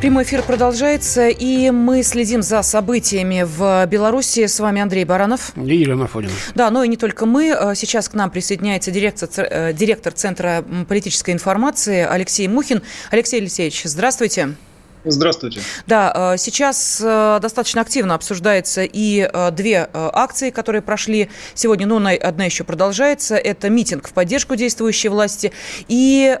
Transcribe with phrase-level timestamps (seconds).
[0.00, 4.46] Прямой эфир продолжается, и мы следим за событиями в Беларуси.
[4.46, 5.52] С вами Андрей Баранов.
[5.56, 6.32] И Елена Фонина.
[6.54, 7.74] Да, но и не только мы.
[7.74, 12.82] Сейчас к нам присоединяется директор, э, директор Центра политической информации Алексей Мухин.
[13.10, 14.42] Алексей Алексеевич, здравствуйте.
[14.42, 14.67] Здравствуйте.
[15.86, 21.96] Да, э, сейчас э, достаточно активно обсуждается и э, две акции, которые прошли сегодня, но
[21.98, 23.36] одна еще продолжается.
[23.36, 25.52] Это митинг в поддержку действующей власти
[25.88, 26.38] и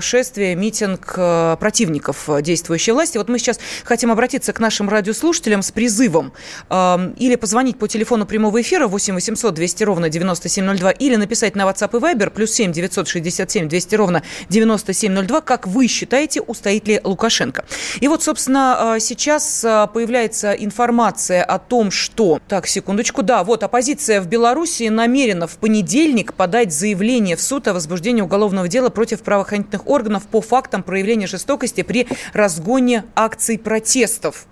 [0.00, 1.14] шествие, митинг
[1.58, 3.18] противников действующей власти.
[3.18, 6.32] Вот мы сейчас хотим обратиться к нашим радиослушателям с призывом
[6.70, 11.96] или позвонить по телефону прямого эфира 8 800 200 ровно 9702 или написать на WhatsApp
[11.96, 15.40] и Viber плюс 7 967 200 ровно 9702.
[15.40, 17.64] Как вы считаете, устоит ли Лукашенко?
[18.00, 22.40] И вот, собственно, а, сейчас а, появляется информация о том, что...
[22.48, 23.22] Так, секундочку.
[23.22, 28.68] Да, вот оппозиция в Беларуси намерена в понедельник подать заявление в суд о возбуждении уголовного
[28.68, 34.46] дела против правоохранительных органов по фактам проявления жестокости при разгоне акций протестов.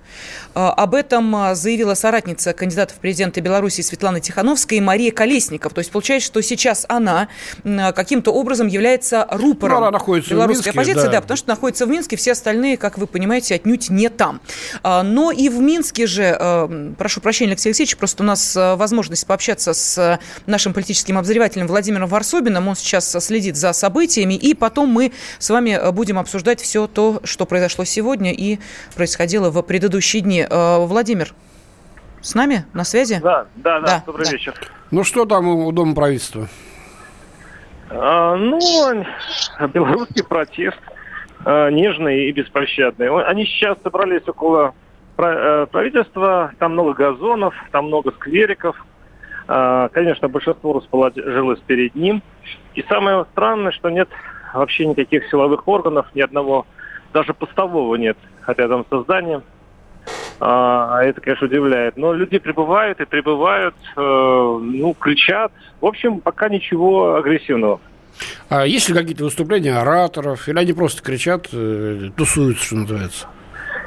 [0.58, 5.72] А, об этом заявила соратница кандидата в президенты Беларуси Светлана Тихановская и Мария Колесников.
[5.72, 7.28] То есть получается, что сейчас она
[7.64, 11.12] каким-то образом является рупором ну, она находится белорусской в Минске, оппозиции, да.
[11.12, 14.40] да, потому что находится в Минске, все остальные, как вы понимаете, отнюдь не там.
[14.82, 18.74] А, но и в Минске же, а, прошу прощения, Алексей Алексеевич, просто у нас а,
[18.74, 22.66] возможность пообщаться с нашим политическим обозревателем Владимиром Варсобиным.
[22.66, 27.46] Он сейчас следит за событиями, и потом мы с вами будем обсуждать все то, что
[27.46, 28.58] произошло сегодня и
[28.96, 30.47] происходило в предыдущие дни.
[30.50, 31.34] Владимир,
[32.20, 33.20] с нами на связи?
[33.22, 34.32] Да, да, да, да добрый да.
[34.32, 34.54] вечер.
[34.90, 36.48] Ну что там у Дома правительства?
[37.90, 38.58] А, ну,
[39.72, 40.78] белорусский протест–
[41.44, 43.16] э, нежные и беспощадные.
[43.24, 44.74] Они сейчас собрались около
[45.16, 48.76] э, правительства, там много газонов, там много сквериков.
[49.46, 52.22] Э, конечно, большинство расположилось перед ним.
[52.74, 54.08] И самое странное, что нет
[54.54, 56.66] вообще никаких силовых органов, ни одного,
[57.12, 59.42] даже постового нет рядом с зданием.
[60.40, 61.96] А это, конечно, удивляет.
[61.96, 65.52] Но люди прибывают и прибывают, э, ну, кричат.
[65.80, 67.80] В общем, пока ничего агрессивного.
[68.48, 73.26] А есть ли какие-то выступления ораторов, или они просто кричат, э, тусуются, что называется?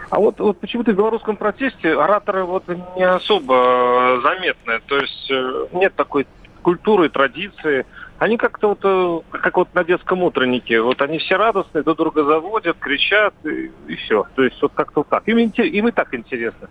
[0.09, 2.65] А вот, вот почему-то в белорусском протесте ораторы вот
[2.97, 4.79] не особо э, заметны.
[4.87, 5.31] То есть
[5.71, 6.27] нет такой
[6.61, 7.85] культуры, традиции.
[8.21, 10.79] Они как-то вот, как вот на детском утреннике.
[10.79, 14.27] Вот они все радостные, друг друга заводят, кричат и, и все.
[14.35, 15.27] То есть вот как-то так.
[15.27, 16.69] Им, им и так интересно.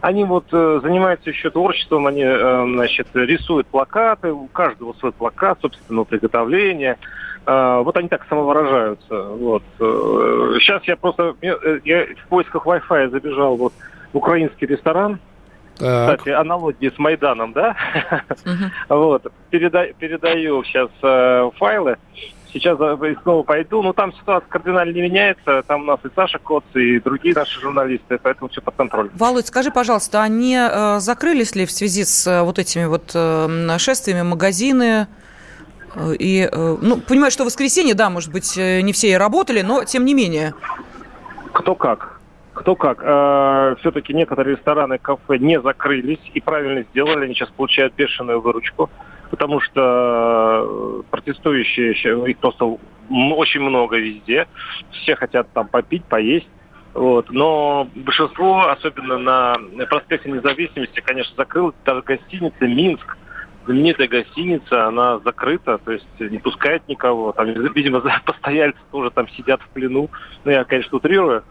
[0.00, 5.60] Они вот э, занимаются еще творчеством, они, э, значит, рисуют плакаты, у каждого свой плакат
[5.60, 6.98] собственного приготовления.
[7.46, 9.22] Э, вот они так самовыражаются.
[9.22, 9.62] Вот.
[9.78, 13.72] Э, сейчас я просто, э, я в поисках Wi-Fi забежал вот
[14.12, 15.20] в украинский ресторан,
[15.78, 16.18] так.
[16.18, 17.76] Кстати, аналогии с Майданом, да?
[18.44, 18.54] Угу.
[18.98, 19.26] Вот.
[19.50, 21.96] Переда- передаю сейчас э, файлы.
[22.52, 22.78] Сейчас
[23.22, 23.82] снова пойду.
[23.82, 25.62] Ну, там ситуация кардинально не меняется.
[25.66, 29.10] Там у нас и Саша Коц, и другие наши журналисты, поэтому все под контролем.
[29.14, 33.46] Володь, скажи, пожалуйста, они э, закрылись ли в связи с э, вот этими вот э,
[33.46, 35.08] нашествиями магазины?
[35.94, 39.14] Э, и, э, ну, понимаю, что в воскресенье, да, может быть, э, не все и
[39.14, 40.54] работали, но тем не менее.
[41.52, 42.17] Кто как?
[42.58, 43.00] Кто как.
[43.02, 47.24] Э, все-таки некоторые рестораны, кафе не закрылись и правильно сделали.
[47.24, 48.90] Они сейчас получают бешеную выручку
[49.30, 51.92] потому что э, протестующие,
[52.30, 52.78] их просто
[53.10, 54.46] очень много везде,
[54.90, 56.48] все хотят там попить, поесть.
[56.94, 57.30] Вот.
[57.30, 61.74] Но большинство, особенно на проспекте Независимости, конечно, закрылось.
[61.84, 63.16] Даже гостиница «Минск»,
[63.66, 67.32] знаменитая гостиница, она закрыта, то есть не пускает никого.
[67.32, 70.08] Там, видимо, постояльцы тоже там сидят в плену.
[70.44, 71.44] Ну, я, конечно, утрирую.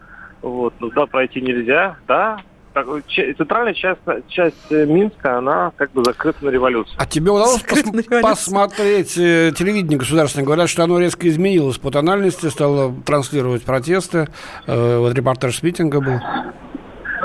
[0.47, 0.73] Вот.
[0.79, 1.97] Но туда пройти нельзя.
[2.07, 2.39] Да,
[3.37, 6.95] центральная часть, часть э, Минска, она как бы закрыта на революцию.
[6.99, 10.45] А тебе удалось пос- посмотреть э, телевидение государственное?
[10.45, 14.27] Говорят, что оно резко изменилось по тональности, стало транслировать протесты.
[14.67, 16.19] Э, вот репортаж с митинга был.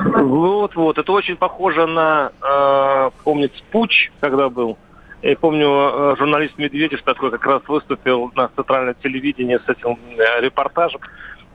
[0.05, 0.99] Вот, вот.
[0.99, 4.79] Это очень похоже на, э, помните, Пуч, когда был.
[5.23, 9.96] Я помню, э, журналист Медведев такой как раз выступил на центральном телевидении с этим
[10.41, 11.00] репортажем.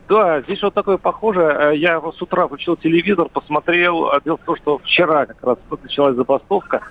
[0.08, 1.42] Да, здесь вот такое похоже.
[1.42, 4.10] Э, я с утра включил телевизор, посмотрел.
[4.10, 6.82] А дело в том, что вчера как раз началась забастовка.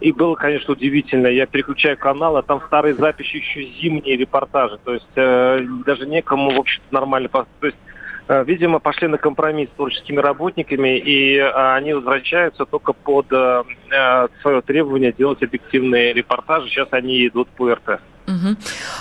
[0.00, 1.28] И было, конечно, удивительно.
[1.28, 4.78] Я переключаю канал, а там старые записи еще зимние репортажи.
[4.84, 7.28] То есть э, даже некому, в общем-то, нормально...
[7.28, 7.78] То есть
[8.26, 15.12] э, видимо, пошли на компромисс с творческими работниками, и они возвращаются только под свое требование
[15.12, 16.68] делать объективные репортажи.
[16.68, 18.00] Сейчас они идут по РТ.
[18.26, 18.56] Угу.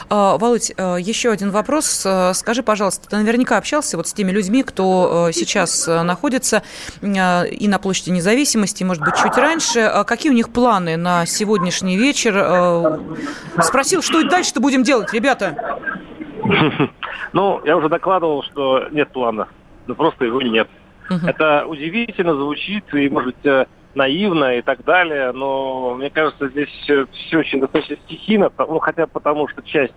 [0.10, 2.04] Володь, а, еще один вопрос.
[2.06, 6.64] А, скажи, пожалуйста, ты наверняка общался вот с теми людьми, кто сейчас находится
[7.02, 10.04] и на площади независимости, может быть, чуть раньше.
[10.06, 13.00] Какие у них планы на сегодняшний вечер?
[13.62, 15.80] Спросил, что и дальше-то будем делать, ребята?
[17.34, 19.48] Ну, я уже докладывал, что нет плана.
[19.88, 20.68] Ну, просто его нет.
[21.10, 26.70] Это удивительно звучит, и, может быть, э, наивно и так далее, но мне кажется, здесь
[26.70, 29.94] все очень достаточно стихийно, ну, хотя потому, что часть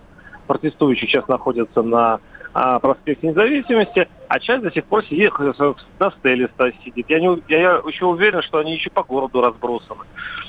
[0.46, 2.20] протестующих сейчас находится на
[2.58, 6.48] а, проспекте независимости, а часть до сих пор сидит на стеле
[6.84, 7.04] сидит.
[7.08, 10.04] Я, не, я еще уверен, что они еще по городу разбросаны.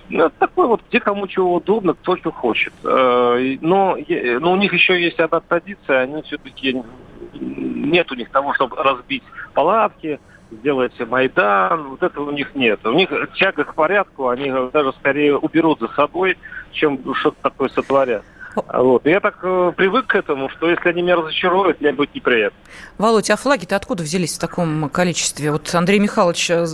[0.09, 2.73] Ну, это такой вот, где кому чего удобно, кто что хочет.
[2.85, 3.97] Э, но,
[4.39, 6.81] но у них еще есть одна традиция, они все-таки
[7.33, 9.23] нет у них того, чтобы разбить
[9.53, 10.19] палатки,
[10.51, 12.85] сделать Майдан, вот этого у них нет.
[12.85, 16.37] У них тяга к порядку, они даже скорее уберут за собой,
[16.71, 18.23] чем что-то такое сотворят.
[18.73, 19.05] Вот.
[19.05, 22.57] Я так э, привык к этому, что если они меня разочаруют, мне будет неприятно.
[22.97, 25.51] Володь, а флаги-то откуда взялись в таком количестве?
[25.51, 26.65] Вот Андрей Михайлович э,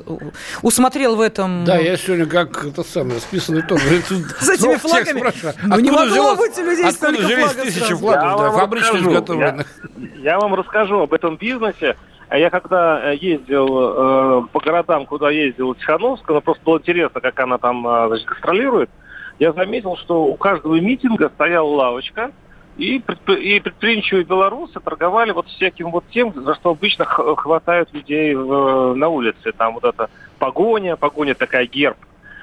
[0.62, 1.66] усмотрел в этом...
[1.66, 3.80] Да, я сегодня как это самое, списанный тон.
[3.80, 5.34] С этими флагами?
[5.64, 7.56] Ну не могло быть у людей столько флагов.
[7.56, 9.68] Тысячи флагов, фабрично изготовленных?
[10.20, 11.98] Я вам расскажу об этом бизнесе.
[12.34, 17.22] А я когда э, ездил э, по городам, куда ездил Тихановская, ну, просто было интересно,
[17.22, 18.90] как она там э, значит, гастролирует,
[19.38, 22.32] я заметил, что у каждого митинга стояла лавочка,
[22.76, 28.96] и, и предприимчивые белорусы торговали вот всяким вот тем, за что обычно хватают людей в,
[28.96, 29.52] на улице.
[29.56, 30.10] Там вот это
[30.40, 31.98] погоня, погоня такая герб,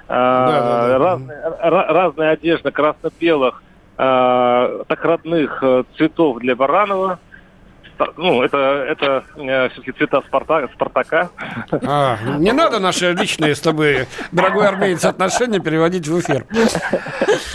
[0.06, 0.98] да, да, да.
[0.98, 3.60] Разная, разная одежда красно-белых,
[3.96, 5.64] так родных
[5.96, 7.18] цветов для Баранова,
[8.16, 11.30] ну, это, это э, все-таки цвета Спарта, Спартака.
[11.70, 16.46] А, не надо наши личные с тобой, дорогой армеец, отношения переводить в эфир.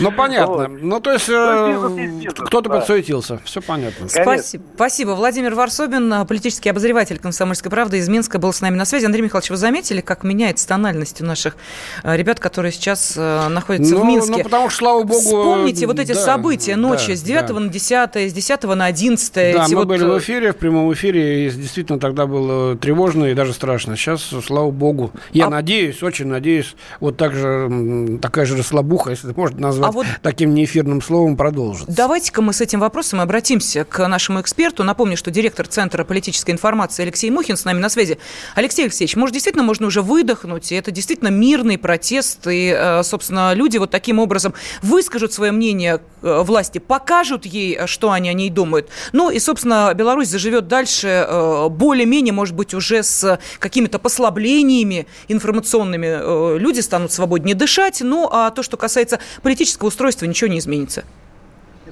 [0.00, 0.68] Ну, понятно.
[0.68, 3.40] Ну, то есть, э, кто-то подсуетился.
[3.44, 4.08] Все понятно.
[4.08, 4.64] Спасибо.
[4.74, 5.10] Спасибо.
[5.10, 9.06] Владимир Варсобин, политический обозреватель «Комсомольской правды» из Минска, был с нами на связи.
[9.06, 11.56] Андрей Михайлович, вы заметили, как меняется тональность у наших
[12.02, 14.32] э, ребят, которые сейчас э, находятся ну, в Минске?
[14.32, 15.20] Ну, потому что, слава богу...
[15.20, 17.54] Вспомните вот эти да, события ночи да, с 9 да.
[17.54, 19.32] на 10, с 10 на 11.
[19.34, 19.86] Да, мы вот...
[19.86, 23.96] были в эфире, в прямом эфире, и действительно тогда было тревожно и даже страшно.
[23.96, 25.50] Сейчас, слава богу, я а...
[25.50, 30.06] надеюсь, очень надеюсь, вот так же, такая же расслабуха, если можно назвать а вот...
[30.22, 31.94] таким неэфирным словом, продолжится.
[31.94, 34.84] Давайте-ка мы с этим вопросом обратимся к нашему эксперту.
[34.84, 38.18] Напомню, что директор Центра политической информации Алексей Мухин с нами на связи.
[38.54, 43.54] Алексей Алексеевич, может, действительно можно уже выдохнуть, и это действительно мирный протест, и, э, собственно,
[43.54, 46.00] люди вот таким образом выскажут свое мнение
[46.42, 48.88] власти, покажут ей, что они о ней думают.
[49.12, 55.06] Ну и, собственно, Беларусь заживет живет дальше э, более-менее, может быть, уже с какими-то послаблениями
[55.28, 56.06] информационными.
[56.06, 58.00] Э, люди станут свободнее дышать.
[58.00, 61.04] Ну, а то, что касается политического устройства, ничего не изменится.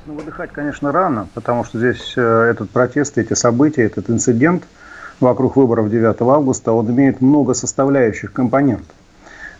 [0.06, 4.64] Ну, выдыхать, конечно, рано, потому что здесь э, этот протест, эти события, этот инцидент
[5.20, 8.94] вокруг выборов 9 августа, он имеет много составляющих компонентов.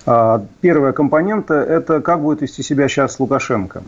[0.06, 3.82] А, первая компонента– это как будет вести себя сейчас Лукашенко.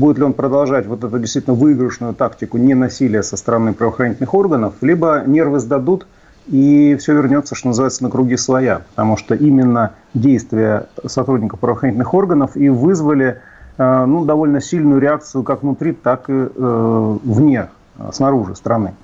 [0.00, 5.24] Будет ли он продолжать вот эту действительно выигрышную тактику ненасилия со стороны правоохранительных органов, либо
[5.26, 6.06] нервы сдадут,
[6.46, 8.80] и все вернется, что называется, на круги своя.
[8.88, 13.42] Потому что именно действия сотрудников правоохранительных органов и вызвали
[13.76, 18.94] э, ну, довольно сильную реакцию как внутри, так и э, вне, э, снаружи страны.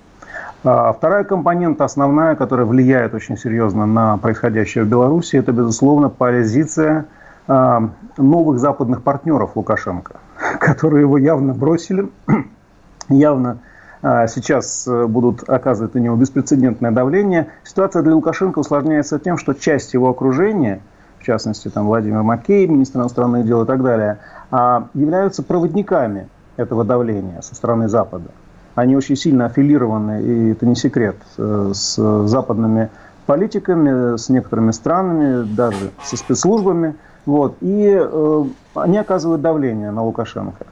[0.64, 7.04] А вторая компонента, основная, которая влияет очень серьезно на происходящее в Беларуси, это, безусловно, позиция
[7.46, 10.14] новых западных партнеров Лукашенко
[10.60, 12.08] которые его явно бросили,
[13.08, 13.58] явно
[14.02, 17.48] а, сейчас э, будут оказывать на него беспрецедентное давление.
[17.64, 20.80] Ситуация для Лукашенко усложняется тем, что часть его окружения,
[21.18, 24.18] в частности там Владимир Макей, министр иностранных дел и так далее,
[24.50, 28.30] а, являются проводниками этого давления со стороны Запада.
[28.74, 32.90] Они очень сильно аффилированы, и это не секрет, э, с западными
[33.26, 36.94] политиками, с некоторыми странами, даже со спецслужбами.
[37.26, 38.44] Вот, и э,
[38.76, 40.64] они оказывают давление на Лукашенко.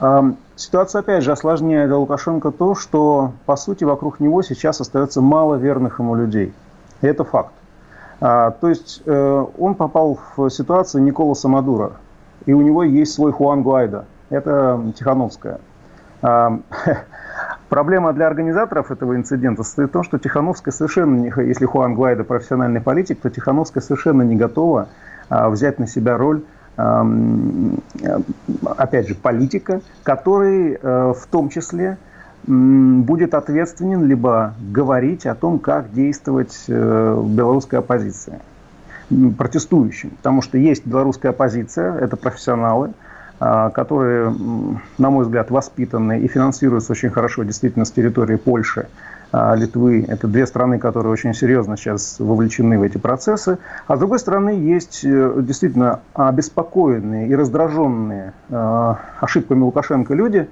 [0.00, 5.56] Э, ситуация, опять же, осложняет Лукашенко то, что, по сути, вокруг него сейчас остается мало
[5.56, 6.54] верных ему людей.
[7.02, 7.52] И это факт.
[8.20, 11.92] А, то есть э, он попал в ситуацию Николаса Мадура,
[12.46, 14.04] и у него есть свой Хуан Гуайда.
[14.28, 15.60] Это Тихановская.
[16.22, 16.58] А,
[17.68, 22.24] проблема для организаторов этого инцидента состоит в том, что Тихановская совершенно не, если Хуан Гуайда
[22.24, 26.42] профессиональный политик, то Тихановская совершенно не готова а, взять на себя роль
[28.76, 31.98] опять же, политика, который э, в том числе
[32.46, 38.40] будет ответственен, либо говорить о том, как действовать э, белорусской оппозиции,
[39.36, 40.10] протестующим.
[40.10, 42.92] Потому что есть белорусская оппозиция, это профессионалы,
[43.42, 44.34] а, которые,
[44.98, 48.86] на мой взгляд, воспитаны и финансируются очень хорошо действительно с территории Польши, а,
[49.32, 50.04] Литвы.
[50.08, 53.58] Это две страны, которые очень серьезно сейчас вовлечены в эти процессы.
[53.86, 60.48] А с другой стороны, есть э, действительно обеспокоенные и раздраженные а, ошибками Лукашенко люди,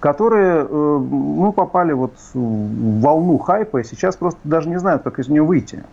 [0.00, 5.20] которые э, ну, попали вот в волну хайпа и сейчас просто даже не знают, как
[5.20, 5.84] из нее выйти.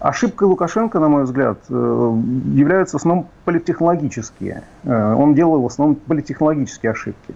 [0.00, 1.72] Ошибкой Лукашенко, на мой взгляд, э,
[2.52, 4.64] являются в основном политтехнологические.
[4.84, 7.34] Он делал в основном политтехнологические ошибки.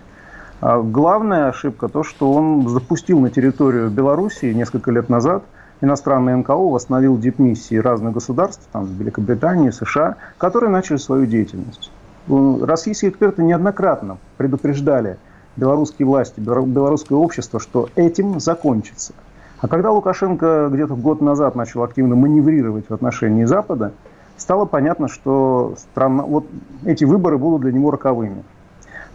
[0.64, 5.44] А главная ошибка то, что он запустил на территорию Белоруссии несколько лет назад
[5.82, 11.92] иностранный НКО, восстановил дипмиссии разных государств, там, Великобритании, США, которые начали свою деятельность.
[12.28, 15.18] Российские эксперты неоднократно предупреждали
[15.56, 19.12] белорусские власти, белорусское общество, что этим закончится.
[19.60, 23.92] А когда Лукашенко где-то год назад начал активно маневрировать в отношении Запада,
[24.38, 26.46] стало понятно, что страна, вот
[26.86, 28.44] эти выборы будут для него роковыми.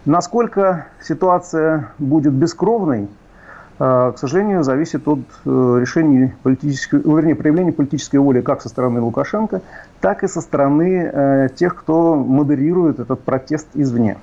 [0.06, 3.08] Насколько ситуация будет бескровной,
[3.78, 9.00] э, к сожалению, зависит от э, решений политической, вернее, проявления политической воли как со стороны
[9.00, 9.60] Лукашенко,
[10.00, 14.16] так и со стороны э, тех, кто модерирует этот протест извне.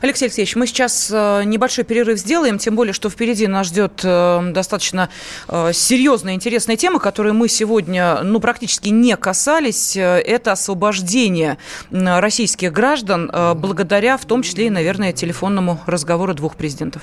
[0.00, 4.50] Алексей Алексеевич, мы сейчас э, небольшой перерыв сделаем, тем более, что впереди нас ждет э,
[4.52, 5.08] достаточно
[5.48, 9.96] э, серьезная, интересная тема, которую мы сегодня ну, практически не касались.
[9.96, 11.58] Это освобождение
[11.90, 17.02] российских граждан благодаря, в том числе и, наверное, телефонному разговору двух президентов.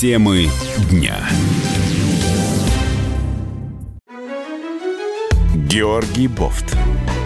[0.00, 0.48] Темы
[0.90, 1.16] дня.
[5.54, 6.76] Георгий Бофт.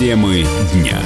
[0.00, 0.98] Темы дня.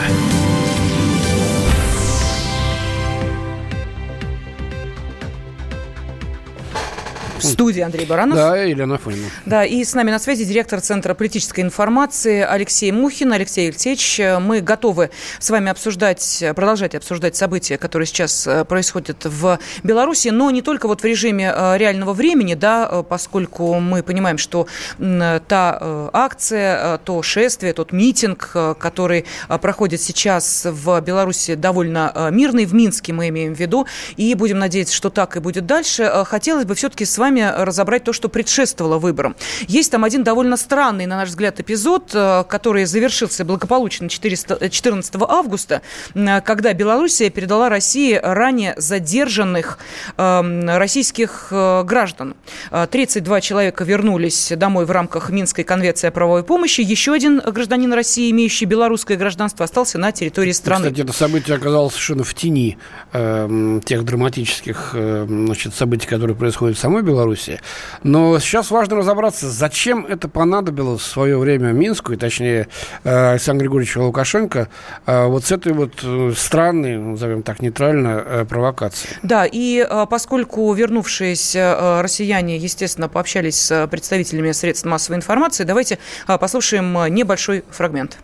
[7.44, 8.36] В студии Андрей Баранов.
[8.36, 9.26] Да, Елена Фойна.
[9.46, 13.32] Да, и с нами на связи директор Центра политической информации Алексей Мухин.
[13.32, 19.58] Алексей Алексеевич, мы готовы с вами обсуждать, продолжать обсуждать события, которые сейчас э, происходят в
[19.82, 24.38] Беларуси, но не только вот в режиме э, реального времени, да, э, поскольку мы понимаем,
[24.38, 24.66] что
[24.98, 29.26] та акция, то шествие, тот митинг, который
[29.60, 33.86] проходит сейчас в Беларуси довольно мирный, в Минске мы имеем в виду,
[34.16, 36.24] и будем надеяться, что так и будет дальше.
[36.26, 39.34] Хотелось бы все-таки с вами вами разобрать то, что предшествовало выборам.
[39.66, 45.82] Есть там один довольно странный, на наш взгляд, эпизод, э, который завершился благополучно 14 августа,
[46.14, 49.78] когда Белоруссия передала России ранее задержанных
[50.16, 52.34] эм, российских э, граждан.
[52.70, 56.80] 32 э, человека вернулись домой в рамках Минской конвенции о правовой помощи.
[56.80, 60.86] Еще один гражданин России, имеющий белорусское гражданство, остался на территории страны.
[60.86, 62.78] Кстати, это событие оказалось совершенно в тени
[63.12, 67.60] э, тех драматических э, значит, событий, которые происходят в самой Беларуси Беларуси.
[68.02, 72.68] Но сейчас важно разобраться, зачем это понадобилось в свое время Минску, и точнее
[73.02, 74.68] э, Александру Григорьевичу Лукашенко,
[75.06, 79.16] э, вот с этой вот э, странной, назовем так нейтрально, провокацией.
[79.22, 87.64] Да, и поскольку вернувшиеся россияне, естественно, пообщались с представителями средств массовой информации, давайте послушаем небольшой
[87.70, 88.18] фрагмент.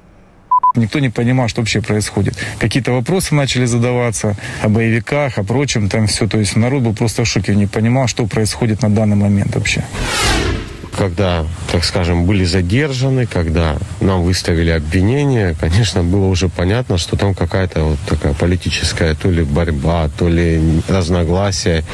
[0.75, 2.37] Никто не понимал, что вообще происходит.
[2.59, 6.29] Какие-то вопросы начали задаваться о боевиках, о прочем, там все.
[6.29, 9.85] То есть народ был просто в шоке, не понимал, что происходит на данный момент вообще
[10.97, 17.35] когда, так скажем, были задержаны, когда нам выставили обвинения, конечно, было уже понятно, что там
[17.35, 21.85] какая-то вот такая политическая то ли борьба, то ли разногласия.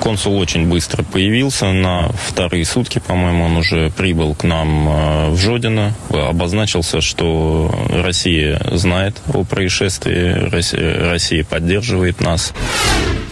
[0.00, 1.72] Консул очень быстро появился.
[1.72, 5.94] На вторые сутки, по-моему, он уже прибыл к нам э, в Жодино.
[6.10, 10.48] Обозначился, что Россия знает о происшествии,
[11.10, 12.52] Россия поддерживает нас.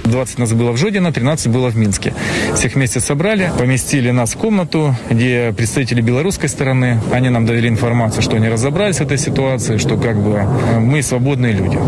[0.05, 2.15] 20 нас было в Жодино, 13 было в Минске.
[2.55, 8.23] Всех вместе собрали, поместили нас в комнату, где представители белорусской стороны, они нам довели информацию,
[8.23, 11.79] что они разобрались в этой ситуации, что как бы э, мы свободные люди.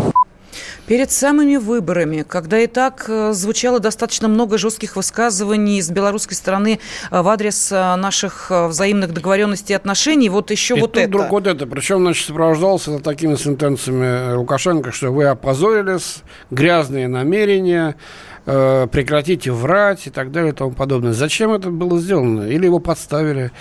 [0.89, 6.79] Перед самыми выборами, когда и так э, звучало достаточно много жестких высказываний с белорусской стороны
[7.11, 11.07] э, в адрес э, наших взаимных договоренностей и отношений, вот еще и вот это.
[11.07, 11.67] вдруг вот это.
[11.67, 17.95] Причем, значит, сопровождался такими сентенциями Лукашенко, что вы опозорились, грязные намерения,
[18.47, 21.13] э, прекратите врать и так далее и тому подобное.
[21.13, 22.49] Зачем это было сделано?
[22.49, 23.51] Или его подставили?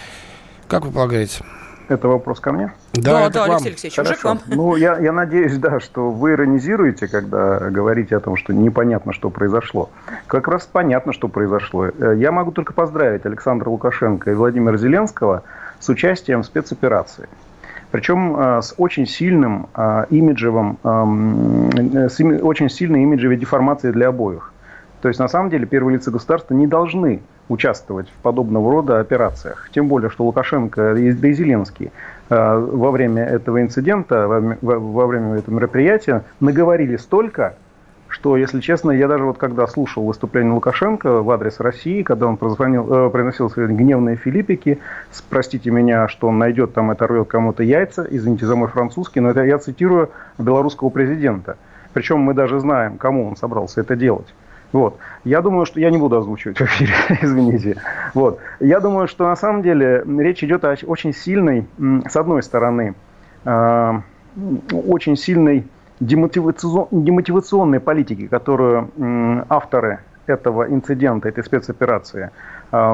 [0.66, 1.44] Как вы полагаете?
[1.88, 2.70] Это вопрос ко мне?
[2.92, 4.12] Да, да, да Алексей Алексеевич, Хорошо.
[4.12, 4.40] уже к вам.
[4.46, 9.30] Ну, я, я надеюсь, да, что вы иронизируете, когда говорите о том, что непонятно, что
[9.30, 9.88] произошло.
[10.26, 11.86] Как раз понятно, что произошло.
[11.86, 15.44] Э, я могу только поздравить Александра Лукашенко и Владимира Зеленского
[15.80, 17.26] с участием в спецоперации.
[17.90, 24.52] Причем э, с очень сильным э, имиджевым, с очень сильной имиджевой деформацией для обоих.
[25.00, 29.68] То есть, на самом деле, первые лица государства не должны участвовать в подобного рода операциях.
[29.72, 31.90] Тем более, что Лукашенко и, да и Зеленский
[32.30, 34.28] э, во время этого инцидента,
[34.60, 37.54] во, время этого мероприятия наговорили столько,
[38.08, 42.36] что, если честно, я даже вот когда слушал выступление Лукашенко в адрес России, когда он
[42.36, 44.78] прозвонил, э, приносил свои гневные филиппики,
[45.28, 49.30] простите меня, что он найдет там, это рвет кому-то яйца, извините за мой французский, но
[49.30, 51.56] это я цитирую белорусского президента.
[51.92, 54.26] Причем мы даже знаем, кому он собрался это делать.
[54.72, 54.98] Вот.
[55.24, 57.76] Я думаю, что я не буду озвучивать в эфире, извините.
[58.14, 58.38] Вот.
[58.60, 61.66] Я думаю, что на самом деле речь идет о очень сильной,
[62.08, 62.94] с одной стороны,
[63.44, 64.00] э,
[64.72, 65.64] очень сильной
[66.00, 68.88] демотивационной политике, которую
[69.48, 72.30] авторы этого инцидента, этой спецоперации
[72.70, 72.84] э,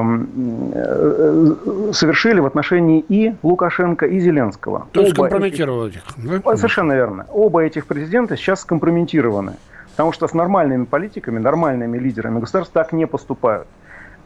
[1.91, 4.87] совершили в отношении и Лукашенко, и Зеленского.
[4.91, 6.55] То есть скомпрометировали их, да?
[6.55, 7.25] Совершенно верно.
[7.31, 9.53] Оба этих президента сейчас скомпрометированы.
[9.95, 13.65] Потому что с нормальными политиками, нормальными лидерами государств так не поступают.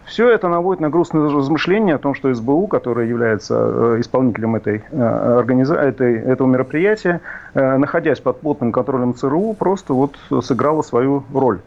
[0.05, 4.83] Все это наводит на грустные размышления о том, что СБУ, который является э, исполнителем этой,
[4.89, 5.75] э, организа...
[5.75, 7.21] этой, этого мероприятия,
[7.53, 11.59] э, находясь под плотным контролем ЦРУ, просто вот сыграла свою роль.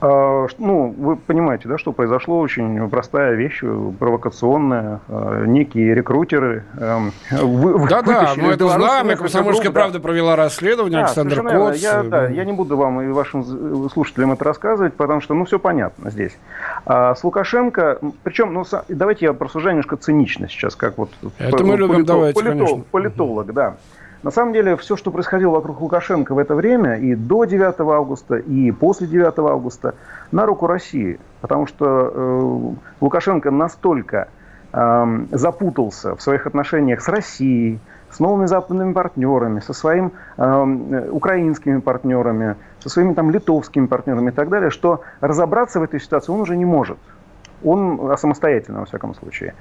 [0.00, 3.60] А, ну, вы понимаете, да, что произошло очень простая вещь,
[3.98, 5.00] провокационная.
[5.08, 10.02] А, некие рекрутеры эм, вы, Да-да, мы это знаем, и «Комсомольская правда» да.
[10.02, 11.76] провела расследование, да, Александр Коц.
[11.76, 15.58] Я, да, я не буду вам и вашим слушателям это рассказывать, потому что, ну, все
[15.58, 16.36] понятно здесь.
[16.86, 21.10] А с Лукашенко, причем, ну, давайте я просужаю немножко цинично сейчас, как вот...
[21.38, 22.84] Это мы любим, давайте, политолог, конечно.
[22.90, 23.76] Политолог, да.
[24.22, 28.36] На самом деле, все, что происходило вокруг Лукашенко в это время, и до 9 августа,
[28.36, 29.94] и после 9 августа,
[30.30, 31.18] на руку России.
[31.40, 34.28] Потому что э, Лукашенко настолько
[34.72, 41.80] э, запутался в своих отношениях с Россией, с новыми западными партнерами, со своими э, украинскими
[41.80, 46.42] партнерами, со своими там литовскими партнерами и так далее, что разобраться в этой ситуации он
[46.42, 46.98] уже не может.
[47.64, 49.54] Он самостоятельно, во всяком случае.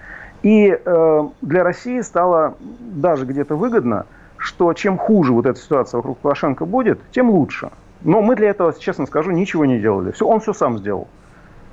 [0.43, 4.05] И э, для России стало даже где-то выгодно–
[4.39, 7.69] что чем хуже вот эта ситуация вокруг Лукашенко будет, тем лучше.
[8.01, 10.11] Но мы для этого, честно скажу, ничего не делали.
[10.11, 11.07] Все, он все сам сделал.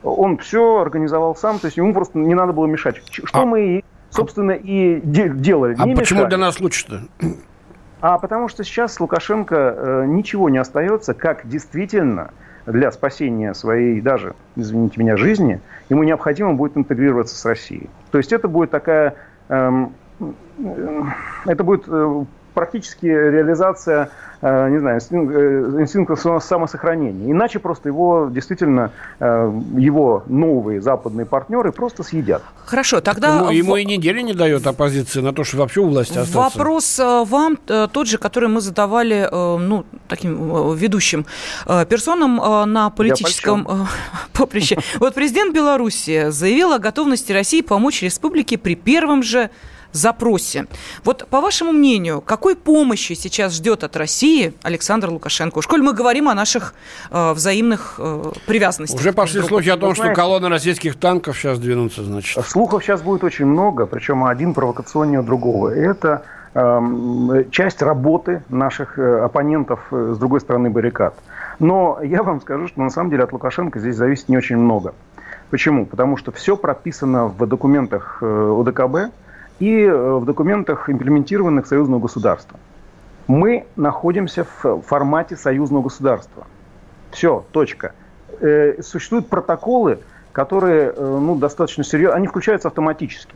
[0.03, 3.01] Он все организовал сам, то есть ему просто не надо было мешать.
[3.11, 3.47] Что а...
[3.47, 5.77] мы, собственно, и де- делали.
[5.79, 6.31] А не почему мешали.
[6.31, 7.03] для нас лучше-то?
[8.01, 12.31] А потому что сейчас Лукашенко э, ничего не остается, как действительно
[12.67, 17.89] для спасения своей даже, извините меня, жизни, ему необходимо будет интегрироваться с Россией.
[18.11, 19.15] То есть это будет такая,
[19.49, 21.03] эм, э,
[21.47, 22.25] это будет э,
[22.57, 24.09] практически реализация,
[24.41, 27.31] э, не знаю, э, инстинкта самосохранения.
[27.31, 32.43] Иначе просто его действительно, э, его новые западные партнеры просто съедят.
[32.65, 33.37] Хорошо, тогда...
[33.37, 36.39] Ему, ему и недели не дает оппозиции на то, что вообще у власти остаться.
[36.39, 41.27] Вопрос вам тот же, который мы задавали ну, таким ведущим
[41.67, 42.37] персонам
[42.73, 43.69] на политическом
[44.33, 44.79] поприще.
[44.99, 49.51] Вот президент Беларуси заявил о готовности России помочь республике при первом же
[49.97, 50.67] запросе.
[51.05, 55.59] Вот по вашему мнению, какой помощи сейчас ждет от России Александр Лукашенко?
[55.59, 56.75] Уж коль мы говорим о наших
[57.11, 59.01] э, взаимных э, привязанностях.
[59.01, 62.45] Уже пошли слухи о том, что колонны российских танков сейчас двинутся, значит.
[62.47, 65.69] Слухов сейчас будет очень много, причем один провокационнее другого.
[65.69, 66.23] Это
[66.55, 71.15] э, часть работы наших э, оппонентов э, с другой стороны баррикад.
[71.59, 74.95] Но я вам скажу, что на самом деле от Лукашенко здесь зависит не очень много.
[75.51, 75.87] Почему?
[75.87, 79.13] Потому что все прописано в документах э, ОДКБ,
[79.59, 82.59] и э, в документах, имплементированных союзного государства.
[83.27, 86.47] Мы находимся в формате союзного государства.
[87.11, 87.93] Все, точка.
[88.41, 89.99] Э, существуют протоколы,
[90.33, 93.35] которые э, ну, достаточно серьезно, они включаются автоматически.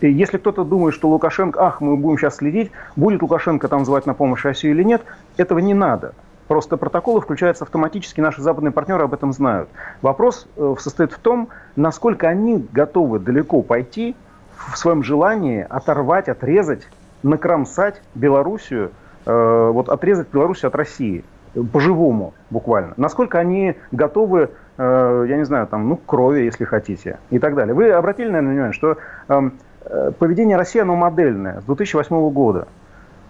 [0.00, 4.06] И если кто-то думает, что Лукашенко, ах, мы будем сейчас следить, будет Лукашенко там звать
[4.06, 5.02] на помощь Россию или нет,
[5.36, 6.14] этого не надо.
[6.46, 9.68] Просто протоколы включаются автоматически, наши западные партнеры об этом знают.
[10.00, 10.46] Вопрос
[10.78, 14.16] состоит в том, насколько они готовы далеко пойти
[14.58, 16.86] в своем желании оторвать, отрезать,
[17.22, 18.90] накромсать Белоруссию,
[19.26, 21.24] э, вот отрезать Белоруссию от России
[21.72, 22.94] по-живому буквально.
[22.96, 27.74] Насколько они готовы, э, я не знаю, там, ну, крови, если хотите, и так далее.
[27.74, 32.68] Вы обратили, наверное, внимание, что эм, э, поведение России, оно модельное, с 2008 года.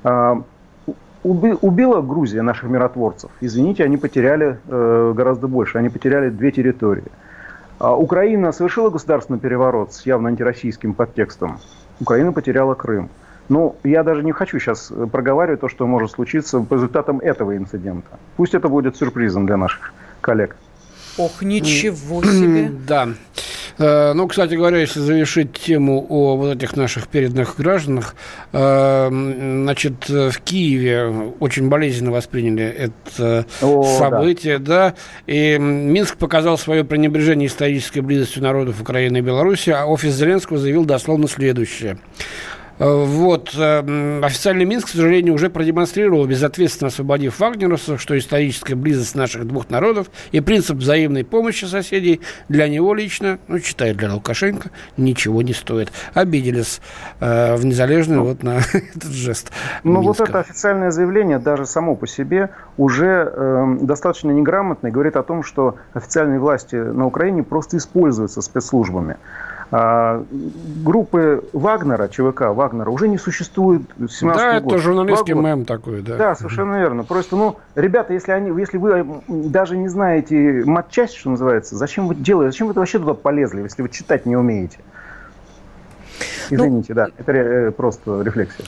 [0.04, 0.36] Э,
[1.24, 3.30] убила Грузия наших миротворцев.
[3.40, 5.78] Извините, они потеряли э, гораздо больше.
[5.78, 7.04] Они потеряли две территории.
[7.78, 11.60] А Украина совершила государственный переворот с явно антироссийским подтекстом.
[12.00, 13.08] Украина потеряла Крым.
[13.48, 18.18] Ну, я даже не хочу сейчас проговаривать то, что может случиться по результатам этого инцидента.
[18.36, 20.56] Пусть это будет сюрпризом для наших коллег.
[21.16, 22.70] Ох, ничего себе.
[22.86, 23.08] Да.
[23.78, 28.14] Э, ну, кстати говоря, если завершить тему о вот этих наших передных гражданах,
[28.52, 34.68] э, значит, в Киеве очень болезненно восприняли это о, событие, да.
[34.68, 34.94] да,
[35.26, 40.84] и Минск показал свое пренебрежение исторической близостью народов Украины и Беларуси, а офис Зеленского заявил
[40.84, 41.98] дословно следующее.
[42.78, 43.54] Э, вот.
[43.56, 49.70] Э, официальный Минск, к сожалению, уже продемонстрировал, безответственно освободив вагнеровцев, что историческая близость наших двух
[49.70, 55.52] народов и принцип взаимной помощи соседей для него лично, ну, читает для Лукашенко, ничего не
[55.52, 55.92] стоит.
[56.14, 56.80] Обиделись
[57.20, 59.50] э, в незалежную ну, вот на этот жест.
[59.84, 65.16] Ну, вот это официальное заявление даже само по себе уже э, достаточно неграмотно и говорит
[65.16, 69.16] о том, что официальные власти на Украине просто используются спецслужбами.
[69.70, 70.24] А,
[70.82, 74.74] группы Вагнера, ЧВК Вагнера, уже не существует с 17 Да, года.
[74.76, 76.16] это журналистский Два мем такой, да.
[76.16, 77.04] Да, совершенно верно.
[77.04, 82.14] Просто, ну, ребята, если, они, если вы даже не знаете матчасть, что называется, зачем вы
[82.14, 84.78] делаете, зачем вы вообще туда полезли, если вы читать не умеете?
[86.50, 88.64] Ну, Извините, ну, да, это э, просто рефлексия.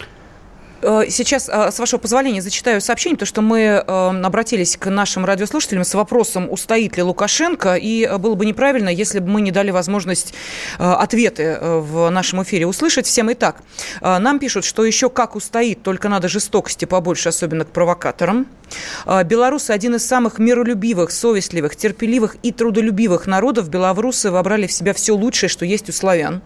[0.83, 5.25] Э, сейчас, э, с вашего позволения, зачитаю сообщение, потому что мы э, обратились к нашим
[5.25, 9.71] радиослушателям с вопросом, устоит ли Лукашенко, и было бы неправильно, если бы мы не дали
[9.71, 10.35] возможность
[10.79, 13.33] ответы в нашем эфире услышать всем.
[13.33, 13.57] Итак,
[14.01, 18.47] нам пишут, что еще как устоит, только надо жестокости побольше, особенно к провокаторам.
[19.25, 23.69] Белорусы– один из самых миролюбивых, совестливых, терпеливых и трудолюбивых народов.
[23.69, 26.43] Белорусы вобрали в себя все лучшее, что есть у славян.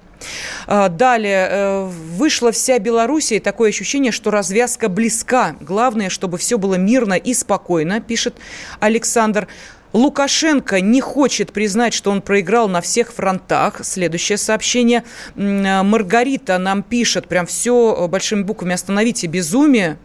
[0.66, 5.56] А, далее, э, вышла вся Белоруссия, и такое ощущение, что развязка близка.
[5.60, 8.37] Главное, чтобы все было мирно и спокойно, пишет
[8.80, 9.48] Александр.
[9.92, 13.84] Лукашенко не хочет признать, что он проиграл на всех фронтах.
[13.84, 15.04] Следующее сообщение.
[15.37, 19.96] Маргарита нам пишет, прям все большими буквами, остановите безумие.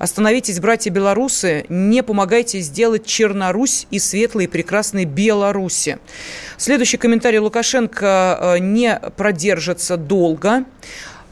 [0.00, 5.98] Остановитесь, братья белорусы, не помогайте сделать Чернорусь и светлые прекрасные Беларуси.
[6.56, 10.64] Следующий комментарий Лукашенко э, не продержится долго.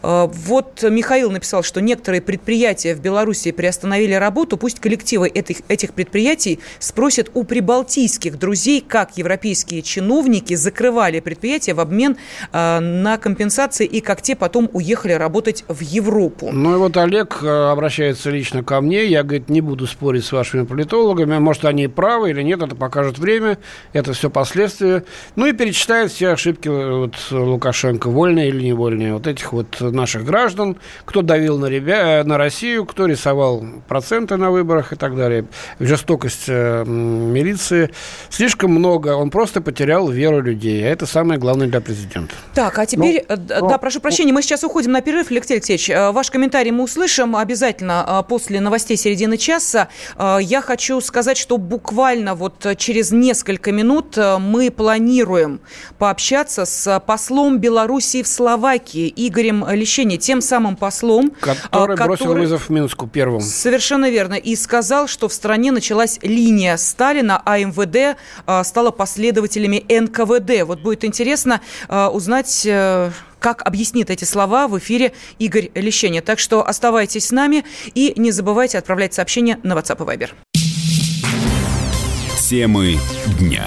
[0.03, 4.57] Э, вот Михаил написал, что некоторые предприятия в Беларуси приостановили работу.
[4.57, 11.81] Пусть коллективы этих, этих предприятий спросят у прибалтийских друзей, как европейские чиновники закрывали предприятия в
[11.81, 12.17] обмен
[12.53, 16.51] э, на компенсации и как те потом уехали работать в Европу.
[16.53, 19.07] Ну и вот Олег э, обращается лично ко мне.
[19.07, 21.39] Я, говорит, не буду спорить с вашими политологами.
[21.39, 23.59] Может, они правы или нет, это покажет время.
[23.93, 25.05] Это все последствия.
[25.37, 29.15] Ну и перечитает все ошибки вот, Лукашенко, вольные или невольные.
[29.15, 32.23] Вот этих вот наших граждан, кто давил на, ребя...
[32.25, 35.47] на Россию, кто рисовал проценты на выборах и так далее.
[35.81, 37.91] Жестокость э, милиции.
[38.31, 39.15] Слишком много.
[39.17, 40.85] Он просто потерял веру людей.
[40.85, 42.35] А это самое главное для президента.
[42.55, 45.55] Так, а теперь, ну, э, да, ну, прошу прощения, мы сейчас уходим на перерыв, Алексей
[45.55, 45.91] Алексеевич.
[45.91, 49.89] Э, ваш комментарий мы услышим обязательно э, после новостей середины часа.
[50.19, 55.61] Я хочу сказать, что буквально вот через несколько минут мы планируем
[55.99, 62.69] пообщаться с послом Белоруссии в Словакии Игорем Лещене, тем самым послом, который, который бросил вызов
[62.69, 63.41] Минску первым.
[63.41, 64.35] Совершенно верно.
[64.35, 70.67] И сказал, что в стране началась линия Сталина, а МВД а, стала последователями НКВД.
[70.67, 76.23] Вот будет интересно а, узнать э, как объяснит эти слова в эфире Игорь Лещеня.
[76.23, 77.65] Так что оставайтесь с нами
[77.95, 80.31] и не забывайте отправлять сообщения на WhatsApp и Viber.
[82.49, 82.99] Темы
[83.39, 83.67] дня.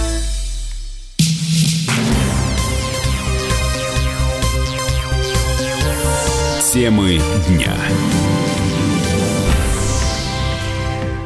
[6.71, 7.73] Темы дня.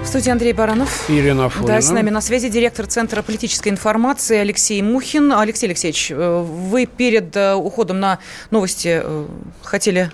[0.01, 1.07] В студии Андрей Баранов.
[1.07, 1.75] Ирина Афонина.
[1.75, 5.31] Да, с нами на связи директор Центра политической информации Алексей Мухин.
[5.31, 8.17] Алексей Алексеевич, э, вы перед э, уходом на
[8.49, 9.25] новости э,
[9.61, 10.09] хотели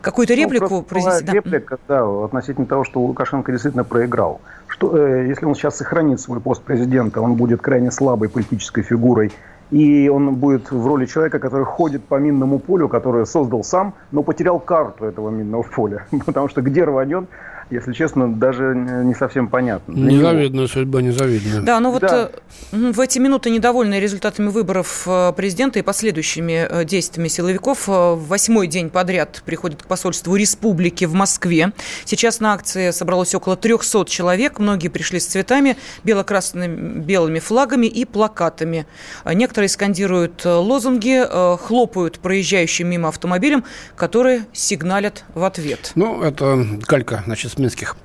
[0.00, 1.26] какую-то ну, реплику ну, произнести?
[1.26, 1.32] Да.
[1.34, 4.40] Реплика, да, относительно того, что Лукашенко действительно проиграл.
[4.66, 9.30] Что, если он сейчас сохранит свой пост президента, он будет крайне слабой политической фигурой
[9.70, 14.22] и он будет в роли человека, который ходит по минному полю, которое создал сам, но
[14.22, 16.06] потерял карту этого минного поля.
[16.26, 17.24] Потому что где рванет,
[17.70, 19.92] если честно, даже не совсем понятно.
[19.92, 21.60] Незавидная судьба, незавидная.
[21.60, 22.30] Да, ну вот да.
[22.72, 28.68] Э, в эти минуты недовольные результатами выборов э, президента и последующими э, действиями силовиков восьмой
[28.68, 31.72] день подряд приходят к посольству республики в Москве.
[32.04, 34.58] Сейчас на акции собралось около 300 человек.
[34.58, 38.86] Многие пришли с цветами, бело-красными белыми флагами и плакатами.
[39.24, 41.22] Некоторые скандируют лозунги,
[41.58, 43.64] хлопают проезжающим мимо автомобилем,
[43.96, 45.92] которые сигналят в ответ.
[45.94, 47.96] Ну, это калька, значит, минских.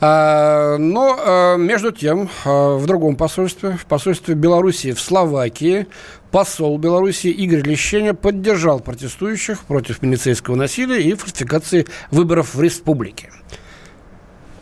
[0.00, 5.86] А, но а, между тем, а, в другом посольстве, в посольстве Белоруссии в Словакии,
[6.30, 13.32] посол Белоруссии Игорь Лещеня поддержал протестующих против милицейского насилия и фальсификации выборов в республике.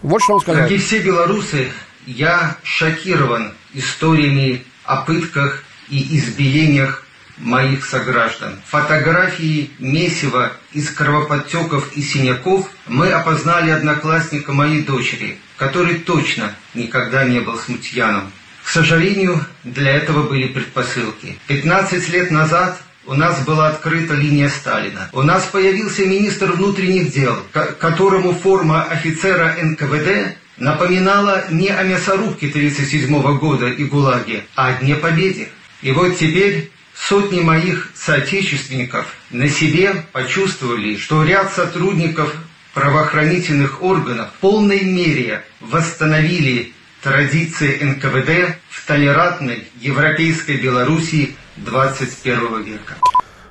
[0.03, 0.63] Вот что он сказал.
[0.63, 1.69] Как и все белорусы,
[2.07, 7.04] я шокирован историями о пытках и избиениях
[7.39, 8.61] моих сограждан.
[8.67, 17.41] Фотографии месива из кровоподтеков и синяков мы опознали одноклассника моей дочери, который точно никогда не
[17.41, 18.31] был смутьяном.
[18.63, 21.39] К сожалению, для этого были предпосылки.
[21.49, 25.11] 15 лет назад у нас была открыта линия Сталина.
[25.13, 33.39] У нас появился министр внутренних дел, которому форма офицера НКВД напоминала не о мясорубке 1937
[33.39, 35.49] года и ГУЛАГе, а о Дне Победы.
[35.83, 42.35] И вот теперь Сотни моих соотечественников на себе почувствовали, что ряд сотрудников
[42.73, 52.95] правоохранительных органов в полной мере восстановили традиции НКВД в толерантной европейской Белоруссии 21 века.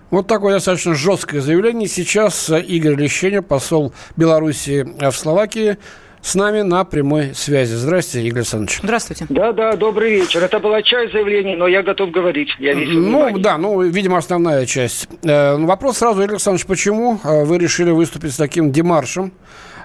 [0.10, 1.88] Вот такое достаточно жесткое заявление.
[1.88, 5.78] Сейчас Игорь Лещеня, посол Белоруссии в Словакии,
[6.24, 7.74] с нами на прямой связи.
[7.74, 8.80] Здравствуйте, Игорь Александрович.
[8.82, 9.26] Здравствуйте.
[9.30, 10.42] Да, да, добрый вечер.
[10.42, 12.50] Это была часть заявления, но я готов говорить.
[12.60, 13.44] Я весь ну, внимание.
[13.44, 15.10] да, ну, видимо, основная часть.
[15.24, 19.34] Э, вопрос сразу, Игорь Александрович, почему э, вы решили выступить с таким демаршем?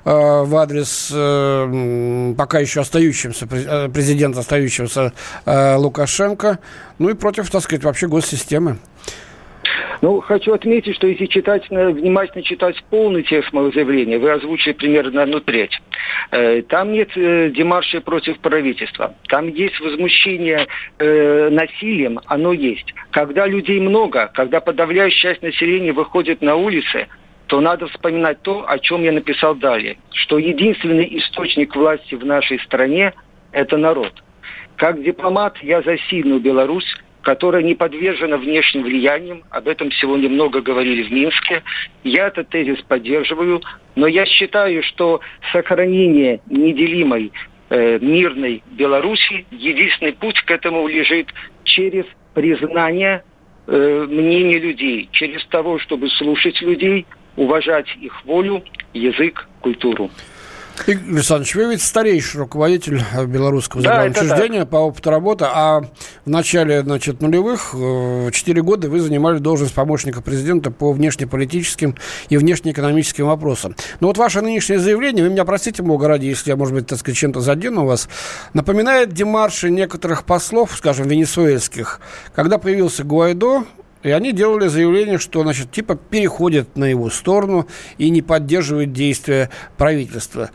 [0.04, 1.08] Э, в адрес
[2.36, 5.12] пока еще остающимся, президента остающегося
[5.44, 6.60] Лукашенко,
[6.98, 8.78] ну и против, так сказать, вообще госсистемы.
[10.02, 15.22] Ну, хочу отметить, что если читать, внимательно читать полный текст моего заявления, вы озвучили примерно
[15.22, 15.80] одну треть.
[16.30, 19.14] Э, там нет э, демаршей против правительства.
[19.28, 20.66] Там есть возмущение
[20.98, 22.94] э, насилием, оно есть.
[23.10, 27.06] Когда людей много, когда подавляющая часть населения выходит на улицы,
[27.46, 32.60] то надо вспоминать то, о чем я написал далее, что единственный источник власти в нашей
[32.60, 33.14] стране–
[33.52, 34.12] это народ.
[34.76, 36.94] Как дипломат я за сильную Беларусь,
[37.28, 39.44] которая не подвержена внешним влияниям.
[39.50, 41.62] Об этом сегодня много говорили в Минске.
[42.02, 43.60] Я этот тезис поддерживаю,
[43.96, 45.20] но я считаю, что
[45.52, 47.30] сохранение неделимой
[47.68, 51.28] э, мирной Беларуси, единственный путь к этому лежит
[51.64, 53.22] через признание
[53.66, 57.04] э, мнения людей, через того, чтобы слушать людей,
[57.36, 58.64] уважать их волю,
[58.94, 60.10] язык, культуру.
[60.86, 65.82] Игорь Александрович, вы ведь старейший руководитель белорусского да, по опыту работы, а
[66.24, 71.96] в начале значит, нулевых, э, четыре года вы занимали должность помощника президента по внешнеполитическим
[72.28, 73.74] и внешнеэкономическим вопросам.
[74.00, 76.98] Но вот ваше нынешнее заявление, вы меня простите, Бога ради, если я, может быть, так
[76.98, 78.08] сказать, чем-то задену вас,
[78.54, 82.00] напоминает демарши некоторых послов, скажем, венесуэльских,
[82.34, 83.64] когда появился Гуайдо,
[84.02, 87.66] и они делали заявление, что, значит, типа переходят на его сторону
[87.98, 90.50] и не поддерживают действия правительства.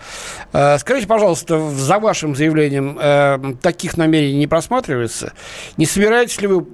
[0.53, 5.33] Э, скажите, пожалуйста, за вашим заявлением э, таких намерений не просматривается?
[5.77, 6.65] Не собираетесь ли вы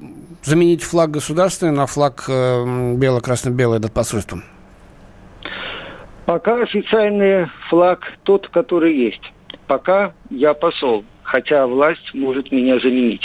[0.43, 4.43] заменить флаг государственный на флаг э, бело-красно-белый над посольством?
[6.25, 9.23] Пока официальный флаг тот, который есть.
[9.65, 13.21] Пока я посол хотя власть может меня заменить.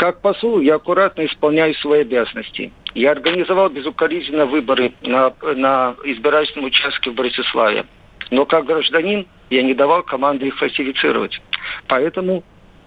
[0.00, 2.72] Как посол я аккуратно исполняю свои обязанности.
[2.94, 7.84] Я организовал безукоризненно выборы на, на избирательном участке в Братиславе.
[8.30, 11.42] Но как гражданин я не давал команды их фальсифицировать.
[11.86, 12.42] Поэтому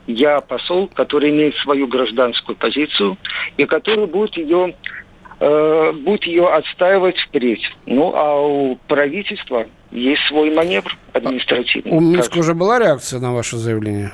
[0.08, 3.16] я посол, который имеет свою гражданскую позицию
[3.58, 4.74] и который будет ее,
[5.40, 7.64] будет ее отстаивать впредь.
[7.86, 11.92] Ну а у правительства есть свой маневр административный.
[11.92, 14.12] У Минска уже была реакция на ваше заявление?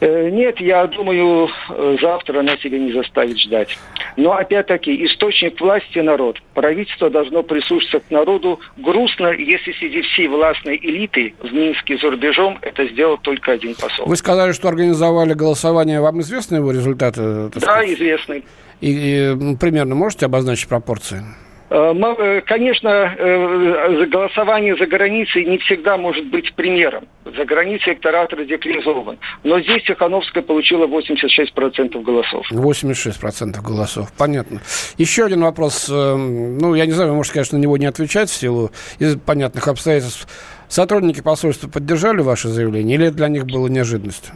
[0.00, 3.76] Э, нет, я думаю, э, завтра она себя не заставит ждать.
[4.16, 6.38] Но опять-таки, источник власти– народ.
[6.54, 8.60] Правительство должно прислушаться к народу.
[8.76, 14.06] Грустно, если среди всей властной элиты в Минске за рубежом это сделал только один посол.
[14.06, 16.00] Вы сказали, что организовали голосование.
[16.00, 17.50] Вам известны его результаты?
[17.56, 18.44] Да, известны.
[18.80, 21.24] И, и примерно можете обозначить пропорции?
[21.70, 27.04] Э, э, конечно, э, голосование за границей не всегда может быть примером.
[27.24, 29.18] За границей электорат радикализован.
[29.44, 32.46] Но здесь Тихановская получила 86% голосов.
[32.50, 34.62] 86% голосов, понятно.
[34.96, 35.88] Еще один вопрос.
[35.88, 39.68] Ну, я не знаю, вы можете, конечно, на него не отвечать в силу из понятных
[39.68, 40.26] обстоятельств.
[40.68, 44.34] Сотрудники посольства поддержали ваше заявление или для них было неожиданностью?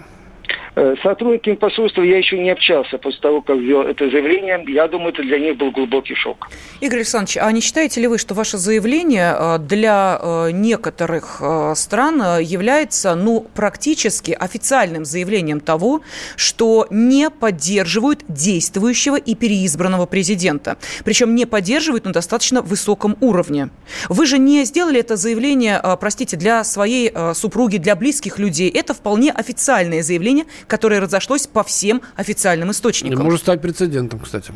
[0.74, 4.64] Э, сотрудниками посольства я еще не общался после того, как ввел это заявление.
[4.68, 6.48] Я думаю, это для них был глубокий шок.
[6.80, 11.42] Игорь Александрович, а не считаете ли вы, что ваше заявление э, для э, некоторых
[11.74, 16.00] стран является, ну, практически официальным заявлением того,
[16.36, 20.78] что не поддерживают действующего и переизбранного президента?
[21.04, 23.68] Причем не поддерживают на достаточно высоком уровне.
[24.08, 28.70] Вы же не сделали это заявление, простите, для своей супруги, для близких людей.
[28.70, 33.20] Это вполне официальное заявление, которое разошлось по всем официальным источникам.
[33.20, 34.52] И может стать прецедентом, кстати.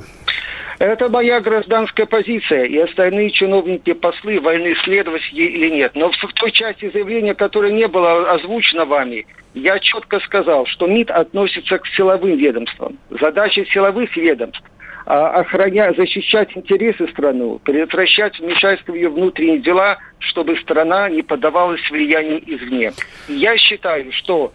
[0.79, 5.93] Это моя гражданская позиция, и остальные чиновники, послы вольны следовать ей или нет.
[5.95, 11.11] Но в той части заявления, которое не было озвучено вами, я четко сказал, что МИД
[11.13, 12.99] относится к силовым ведомствам.
[13.09, 14.63] Задача силовых ведомств
[15.07, 21.81] а, охранять, защищать интересы страны, предотвращать вмешательство в ее внутренние дела, чтобы страна не поддавалась
[21.91, 22.93] влиянию извне.
[23.29, 24.53] Я считаю, что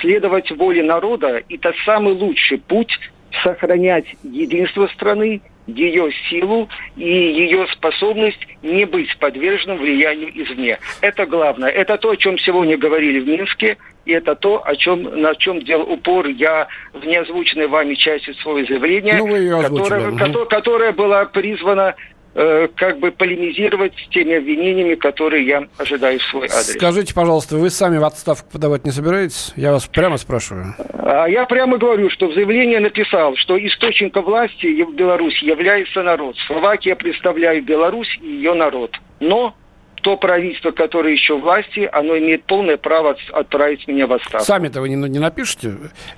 [0.00, 2.98] следовать воле народа– это самый лучший путь
[3.42, 10.78] сохранять единство страны, ее силу и ее способность не быть подверженным влиянию извне.
[11.00, 11.70] Это главное.
[11.70, 15.60] Это то, о чем сегодня говорили в Минске, и это то, о чем, на чем
[15.62, 20.46] делал упор я в неозвученной вами части своего заявления, ну, которое, угу.
[20.46, 21.96] которое было призвано
[22.38, 26.74] Э, как бы полемизировать с теми обвинениями, которые я ожидаю в свой адрес.
[26.74, 29.54] Скажите, пожалуйста, вы сами в отставку подавать не собираетесь?
[29.56, 30.74] Я вас прямо спрашиваю.
[31.02, 36.36] А я прямо говорю, что в заявлении написал, что источником власти в Беларуси является народ.
[36.46, 38.94] Словакия представляет Беларусь и ее народ.
[39.18, 39.54] Но
[40.02, 44.44] то правительство, которое еще в власти, оно имеет полное право отправить меня в отставку.
[44.44, 45.72] Сами-то вы не, не напишите?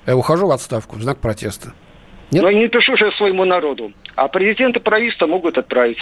[0.05, 1.71] Я ухожу в отставку в знак протеста.
[2.31, 2.43] Нет?
[2.43, 3.91] Но я не пишу же своему народу.
[4.15, 5.97] А президента правительства могут отправить.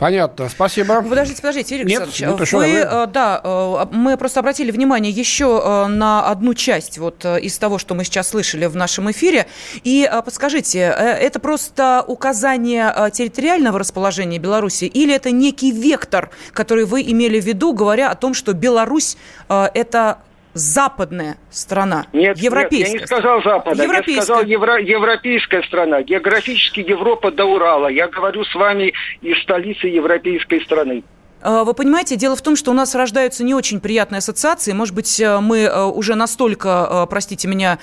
[0.00, 1.02] Понятно, спасибо.
[1.02, 5.86] Подождите, подождите, Игорь Нет, Александрович, вы, э, да, э, мы просто обратили внимание еще э,
[5.88, 9.46] на одну часть вот из того, что мы сейчас слышали в нашем эфире.
[9.84, 17.38] И подскажите, это просто указание территориального расположения Беларуси или это некий вектор, который вы имели
[17.38, 20.18] в виду, говоря о том, что Беларусь это
[20.54, 22.92] западная страна, нет, европейская.
[22.92, 24.14] Нет, я не сказал западная, европейская.
[24.14, 26.02] я сказал евро, европейская страна.
[26.02, 27.88] Географически Европа до Урала.
[27.88, 31.04] Я говорю с вами из столицы европейской страны.
[31.42, 34.72] А, вы понимаете, дело в том, что у нас рождаются не очень приятные ассоциации.
[34.72, 37.78] Может быть, э, мы э, уже настолько, э, простите меня...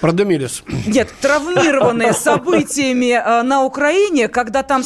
[0.00, 0.62] Продымились.
[0.86, 3.12] Нет, травмированные событиями
[3.44, 4.82] на Украине, когда там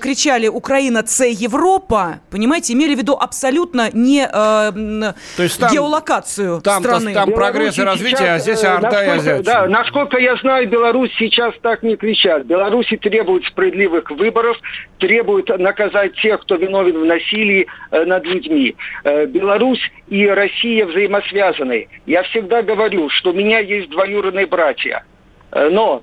[0.00, 6.82] кричали «Украина– це Европа», понимаете, имели в виду абсолютно не То есть там, геолокацию там,
[6.82, 7.14] страны.
[7.14, 9.42] Там прогресс и развитие, а здесь Орда и Азия.
[9.42, 12.44] Да, насколько я знаю, Беларусь сейчас так не кричат.
[12.46, 14.56] Беларуси требуют справедливых выборов,
[14.98, 18.74] требуют наказать тех, кто виновен в насилии э, над людьми.
[19.04, 21.88] Э, Беларусь и Россия взаимосвязаны.
[22.06, 25.04] Я всегда говорю, что у меня есть двоюродные братья.
[25.52, 26.02] Э, но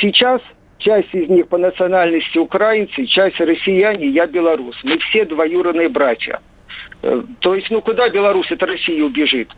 [0.00, 0.40] сейчас
[0.78, 4.76] часть из них по национальности украинцы, часть россияне, я белорус.
[4.82, 6.40] Мы все двоюродные братья.
[7.40, 9.50] То есть, ну куда Беларусь от России убежит?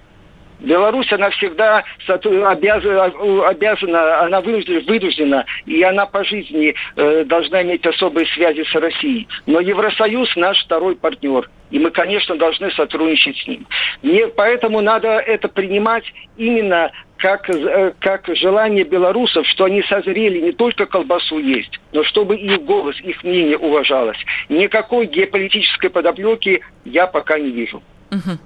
[0.61, 3.05] Беларусь, она всегда обязана,
[3.47, 9.29] обязана она вынуждена, и она по жизни э, должна иметь особые связи с Россией.
[9.47, 11.49] Но Евросоюз наш второй партнер.
[11.71, 13.67] И мы, конечно, должны сотрудничать с ним.
[14.03, 16.05] Не, поэтому надо это принимать
[16.37, 22.37] именно как, э, как желание белорусов, что они созрели не только колбасу есть, но чтобы
[22.37, 24.19] их голос, их мнение уважалось.
[24.49, 27.83] Никакой геополитической подоплеки я пока не вижу.
[28.11, 28.39] Угу.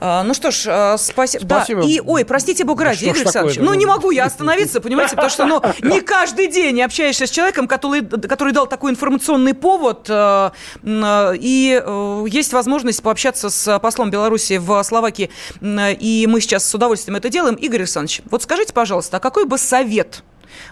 [0.00, 1.38] А, ну что ж, а, спаси...
[1.38, 1.82] спасибо.
[1.82, 1.88] Да.
[1.88, 5.46] И, ой, простите бога ради, Игорь Александрович, ну не могу я остановиться, понимаете, потому что
[5.46, 10.50] ну, не каждый день общаешься с человеком, который, который дал такой информационный повод, э,
[10.82, 16.74] э, и э, есть возможность пообщаться с послом Беларуси в Словакии, и мы сейчас с
[16.74, 17.54] удовольствием это делаем.
[17.54, 20.22] Игорь Александрович, вот скажите, пожалуйста, а какой бы совет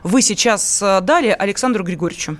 [0.02, 2.36] вы сейчас дали Александру Григорьевичу?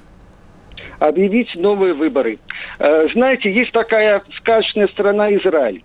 [0.98, 2.38] Объявить новые выборы.
[2.78, 5.82] Знаете, есть такая сказочная страна Израиль.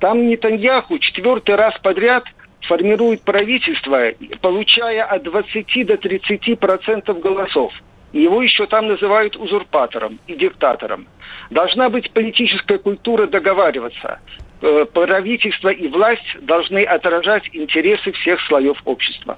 [0.00, 2.24] Там Нетаньяху четвертый раз подряд
[2.62, 7.72] формирует правительство, получая от 20 до 30 процентов голосов.
[8.12, 11.08] Его еще там называют узурпатором и диктатором.
[11.50, 14.20] Должна быть политическая культура договариваться.
[14.62, 19.36] Э, правительство и власть должны отражать интересы всех слоев общества.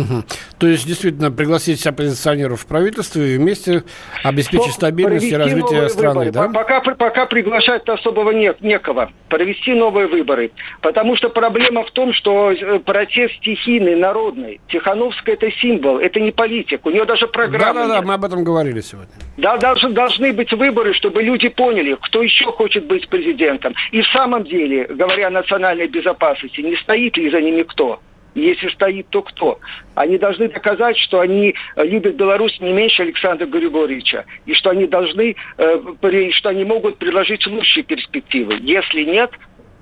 [0.00, 0.24] Угу.
[0.58, 3.84] То есть, действительно, пригласить оппозиционеров в правительство и вместе
[4.22, 6.32] обеспечить Но стабильность и развитие страны, выборы.
[6.32, 6.48] да?
[6.48, 9.10] Пока, пока приглашать особого нет, некого.
[9.28, 10.50] Провести новые выборы.
[10.80, 14.60] Потому что проблема в том, что э, протест стихийный, народный.
[14.68, 16.84] Тихановская– это символ, это не политик.
[16.86, 19.12] У нее даже программа Да-да-да, мы об этом говорили сегодня.
[19.36, 23.74] Да, должны, должны быть выборы, чтобы люди поняли, кто еще хочет быть президентом.
[23.92, 28.00] И в самом деле, говоря о национальной безопасности, не стоит ли за ними кто?
[28.34, 29.60] Если стоит, то кто?
[29.94, 34.86] Они должны доказать, что они э, любят Беларусь не меньше Александра Григорьевича, и что они
[34.86, 38.58] должны, э, что они могут предложить лучшие перспективы.
[38.60, 39.30] Если нет,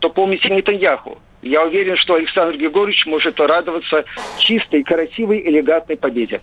[0.01, 1.19] то помните Нетаньяху.
[1.41, 4.05] Я уверен, что Александр Григорьевич может радоваться
[4.39, 6.41] чистой, красивой, элегантной победе.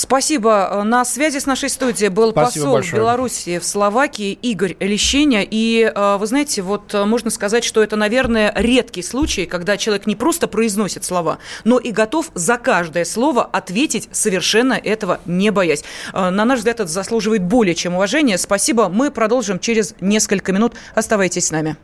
[0.00, 0.82] Спасибо.
[0.82, 3.02] На связи с нашей студией был Спасибо посол большое.
[3.02, 5.46] Беларуси в Словакии Игорь Лещеня.
[5.48, 10.06] И э, вы знаете, вот э, можно сказать, что это, наверное, редкий случай, когда человек
[10.06, 15.84] не просто произносит слова, но и готов за каждое слово ответить, совершенно этого не боясь.
[16.14, 18.38] Э, на наш взгляд, это заслуживает более чем уважения.
[18.38, 18.88] Спасибо.
[18.88, 20.76] Мы продолжим через несколько минут.
[20.94, 21.76] Оставайтесь с нами.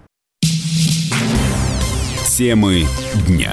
[2.34, 2.86] Темы
[3.28, 3.52] дня.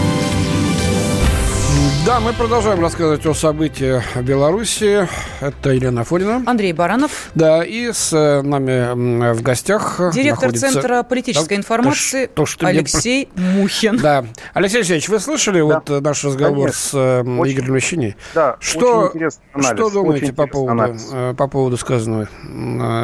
[2.03, 5.07] Да, мы продолжаем рассказывать о событиях в Беларуси.
[5.39, 6.43] Это Елена Афонина.
[6.47, 7.29] Андрей Баранов.
[7.35, 10.71] Да, и с э, нами в гостях Директор находится...
[10.71, 13.61] Центра политической да, информации то, что Алексей мне...
[13.61, 13.97] Мухин.
[13.97, 14.25] Да.
[14.55, 15.65] Алексей Алексеевич, вы слышали да.
[15.65, 16.81] вот э, наш разговор Конечно.
[16.81, 18.15] с э, очень, Игорем Мещиной?
[18.33, 19.13] Да, что,
[19.59, 22.27] Что думаете по поводу, по поводу сказанного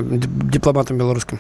[0.02, 1.40] дипломатом белорусским?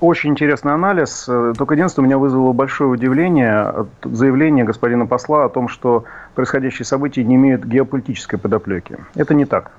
[0.00, 1.24] Очень интересный анализ.
[1.56, 7.36] Только единственное, меня вызвало большое удивление заявление господина посла о том, что происходящие события не
[7.36, 8.98] имеют геополитической подоплеки.
[9.14, 9.72] Это не так.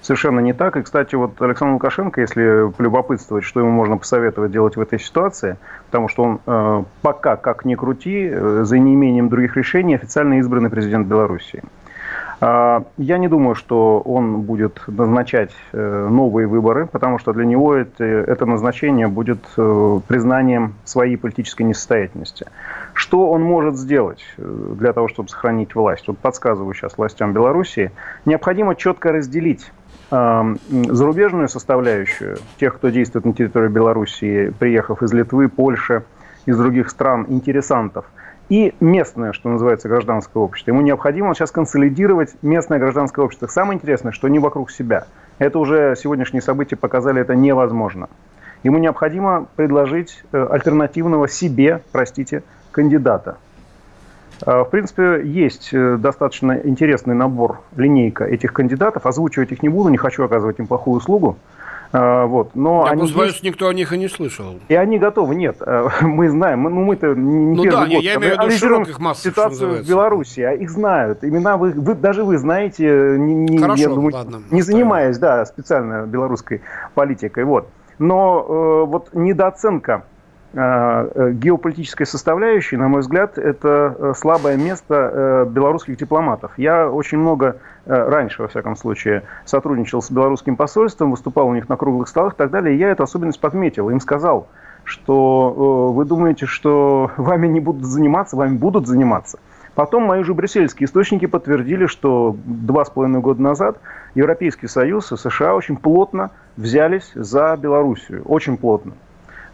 [0.00, 0.76] Совершенно не так.
[0.76, 5.58] И, кстати, вот Александр Лукашенко, если полюбопытствовать, что ему можно посоветовать делать в этой ситуации,
[5.86, 10.70] потому что он э, пока, как ни крути, э, за неимением других решений официально избранный
[10.70, 11.62] президент Белоруссии.
[12.40, 17.74] А, я не думаю, что он будет назначать э, новые выборы, потому что для него
[17.74, 22.46] это, это назначение будет э, признанием своей политической несостоятельности.
[22.94, 26.08] Что он может сделать э, для того, чтобы сохранить власть?
[26.08, 27.92] Вот подсказываю сейчас властям Белоруссии.
[28.24, 29.70] Необходимо четко разделить
[30.10, 36.02] зарубежную составляющую тех, кто действует на территории Белоруссии, приехав из Литвы, Польши,
[36.46, 38.06] из других стран, интересантов–
[38.50, 40.72] и местное, что называется, гражданское общество.
[40.72, 43.46] Ему необходимо сейчас консолидировать местное гражданское общество.
[43.46, 45.06] Самое интересное, что не вокруг себя.
[45.38, 48.08] Это уже сегодняшние события показали, это невозможно.
[48.64, 52.42] Ему необходимо предложить э, альтернативного себе, простите,
[52.72, 53.38] кандидата.
[54.44, 59.06] Э, в принципе, есть э, достаточно интересный набор, линейка этих кандидатов.
[59.06, 61.38] Озвучивать их не буду, не хочу оказывать им плохую услугу.
[61.92, 62.54] А, вот.
[62.54, 63.42] Но Я они боюсь, есть...
[63.42, 64.60] никто о них и не слышал.
[64.68, 65.56] И они готовы, нет.
[65.60, 68.02] Э, мы знаем, ну мы-то не ну, первый да, год.
[68.04, 71.24] я имею в виду широких масс, ситуацию в Беларуси, а их знают.
[71.24, 75.44] Имена вы, вы даже вы знаете, не, не, Хорошо, я думаю, ладно, не занимаясь, да,
[75.44, 76.62] специально белорусской
[76.94, 77.44] политикой.
[77.44, 77.68] Вот.
[77.98, 80.04] Но э, вот недооценка
[80.52, 86.52] геополитической составляющей, на мой взгляд, это э, слабое место белорусских дипломатов.
[86.56, 91.76] Я очень много раньше, во всяком случае, сотрудничал с белорусским посольством, выступал у них на
[91.76, 93.90] круглых столах и так далее, и я эту особенность подметил.
[93.90, 94.48] Им сказал,
[94.84, 99.38] что вы думаете, что вами не будут заниматься, вами будут заниматься.
[99.74, 103.78] Потом мои же брюссельские источники подтвердили, что два с половиной года назад
[104.14, 108.22] Европейский Союз и США очень плотно взялись за Белоруссию.
[108.24, 108.92] Очень плотно.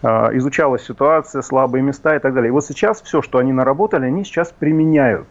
[0.02, 2.48] А, изучалась ситуация, слабые места и так далее.
[2.48, 5.26] И вот сейчас все, что они наработали, они сейчас применяют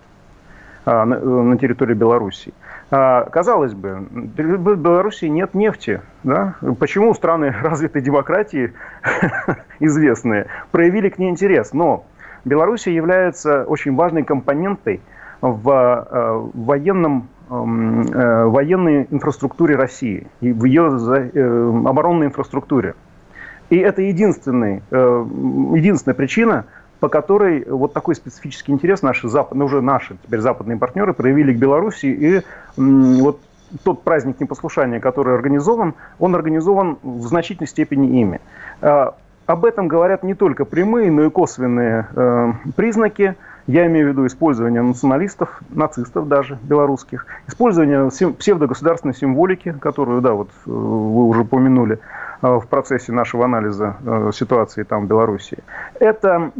[0.85, 2.53] а, на территории Белоруссии.
[2.91, 6.01] А, казалось бы, в Белоруссии нет нефти.
[6.23, 6.55] Да?
[6.79, 8.73] Почему страны развитой демократии,
[9.79, 11.73] известные, проявили к ней интерес?
[11.73, 12.05] Но
[12.43, 15.01] Белоруссия является очень важной компонентой
[15.41, 22.95] в военном э, военной инфраструктуре России и в ее э, оборонной инфраструктуре.
[23.69, 25.25] И это единственный, э,
[25.75, 26.65] единственная причина,
[26.99, 31.57] по которой вот такой специфический интерес наши ну, уже наши теперь западные партнеры проявили к
[31.57, 32.05] Беларуси.
[32.05, 32.41] И
[32.77, 33.41] вот
[33.83, 38.39] тот праздник непослушания, который организован, он организован в значительной степени ими.
[38.81, 42.07] Об этом говорят не только прямые, но и косвенные
[42.75, 43.35] признаки–
[43.67, 50.49] я имею в виду использование националистов, нацистов даже, белорусских, использование псевдогосударственной символики, которую, да, вот
[50.49, 51.99] э, вы уже упомянули
[52.41, 55.59] э, в процессе нашего анализа э, ситуации там в Белоруссии.
[55.99, 56.51] Это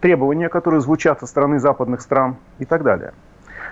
[0.00, 3.12] требования, которые звучат со стороны западных стран и так далее.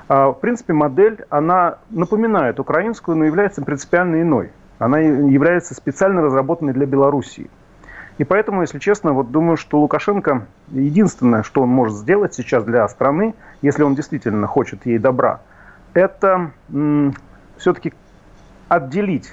[0.08, 4.50] А, в принципе, модель, она напоминает украинскую, но является принципиально иной.
[4.78, 7.48] Она является специально разработанной для Белоруссии.
[8.18, 12.88] И поэтому, если честно, вот думаю, что Лукашенко единственное, что он может сделать сейчас для
[12.88, 15.40] страны, если он действительно хочет ей добра,
[15.92, 16.50] это
[17.58, 17.92] все-таки
[18.68, 19.32] отделить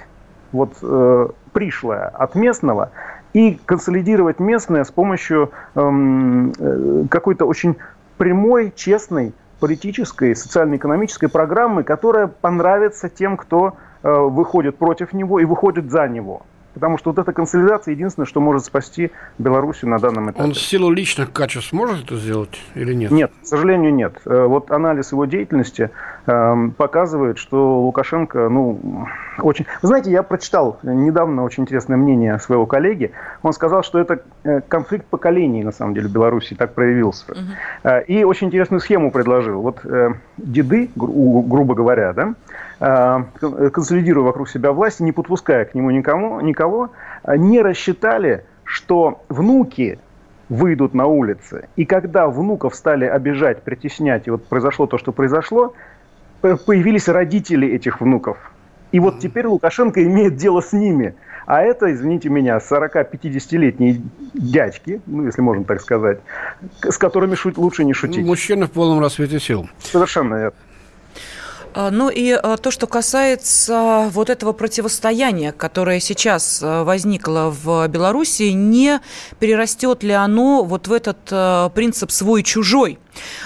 [0.52, 2.90] вот э, пришлое от местного
[3.32, 7.76] и консолидировать местное с помощью эм, э, какой-то очень
[8.16, 15.90] прямой, честной политической, социально-экономической программы, которая понравится тем, кто э, выходит против него и выходит
[15.90, 16.42] за него.
[16.74, 20.44] Потому что вот эта консолидация единственное, что может спасти Белоруссию на данном этапе.
[20.44, 23.10] Он в силу личных качеств может это сделать или нет?
[23.10, 24.20] Нет, к сожалению, нет.
[24.26, 25.90] Э, вот анализ его деятельности
[26.26, 29.06] э, показывает, что Лукашенко, ну,
[29.38, 29.66] очень...
[29.82, 33.12] Вы знаете, я прочитал недавно очень интересное мнение своего коллеги.
[33.42, 37.32] Он сказал, что это э, конфликт поколений, на самом деле, в Беларуси так проявился.
[37.32, 37.90] Угу.
[38.08, 39.60] И очень интересную схему предложил.
[39.62, 39.84] Вот
[40.36, 43.26] деды, грубо говоря, да,
[43.70, 46.90] консолидируя вокруг себя власть, не подпуская к нему никому, никого,
[47.26, 49.98] не рассчитали, что внуки
[50.48, 51.68] выйдут на улицы.
[51.76, 55.74] И когда внуков стали обижать, притеснять, и вот произошло то, что произошло,
[56.40, 58.36] появились родители этих внуков.
[58.94, 61.16] И вот теперь Лукашенко имеет дело с ними.
[61.46, 64.00] А это, извините меня, 40-50-летние
[64.34, 66.20] дядьки, ну, если можно так сказать,
[66.80, 68.24] с которыми шут, лучше не шутить.
[68.24, 69.68] Мужчины в полном расцвете сил.
[69.80, 70.56] Совершенно верно.
[71.74, 77.88] А, ну и а, то, что касается вот этого противостояния, которое сейчас а, возникло в
[77.88, 79.00] Беларуси, не
[79.40, 83.00] перерастет ли оно вот в этот принцип свой-чужой?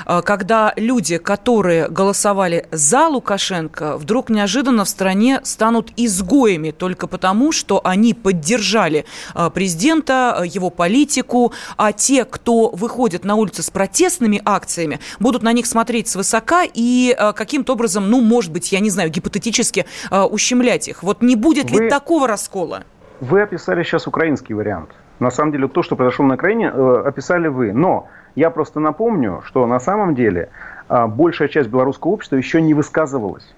[0.06, 7.52] Э, когда люди, которые голосовали за Лукашенко, вдруг неожиданно в стране станут изгоями только потому,
[7.52, 9.04] что они поддержали
[9.34, 15.42] э, президента, э, его политику, а те, кто выходит на улицы с протестными акциями, будут
[15.42, 20.88] на них смотреть свысока и каким-то образом, ну, может быть, я не знаю, гипотетически ущемлять
[20.88, 21.02] их.
[21.02, 21.84] Вот не будет Вы...
[21.84, 22.84] ли такого раскола?
[23.20, 24.90] Вы описали сейчас украинский вариант.
[25.18, 27.72] На самом деле, то, что произошло на Украине, описали вы.
[27.72, 28.08] Но
[28.38, 30.50] я просто напомню, что на самом деле
[30.88, 33.54] а, большая часть белорусского общества еще не высказывалась.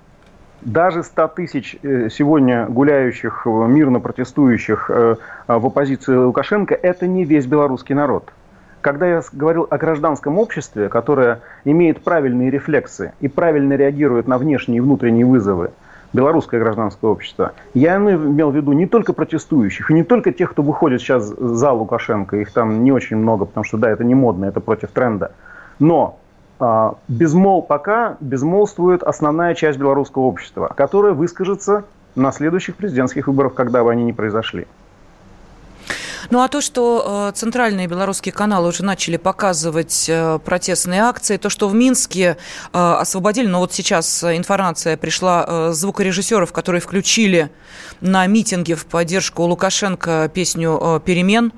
[0.62, 5.16] Даже 100 тысяч э, сегодня гуляющих, э, мирно протестующих э,
[5.46, 8.30] в оппозиции Лукашенко, это не весь белорусский народ.
[8.80, 14.78] Когда я говорил о гражданском обществе, которое имеет правильные рефлексы и правильно реагирует на внешние
[14.78, 15.70] и внутренние вызовы,
[16.12, 20.62] белорусское гражданское общество, я имел в виду не только протестующих, и не только тех, кто
[20.62, 24.46] выходит сейчас за Лукашенко, их там не очень много, потому что, да, это не модно,
[24.46, 25.32] это против тренда,
[25.78, 26.18] но
[26.58, 31.84] а, безмол, пока безмолвствует основная часть белорусского общества, которая выскажется
[32.14, 34.66] на следующих президентских выборах, когда бы они ни произошли.
[36.28, 41.48] Ну а то, что э, центральные белорусские каналы уже начали показывать э, протестные акции, то,
[41.48, 42.36] что в Минске
[42.72, 47.50] э, освободили, но вот сейчас информация пришла звукорежиссеров, которые включили
[48.00, 51.52] на митинге в поддержку Лукашенко песню «Перемен»,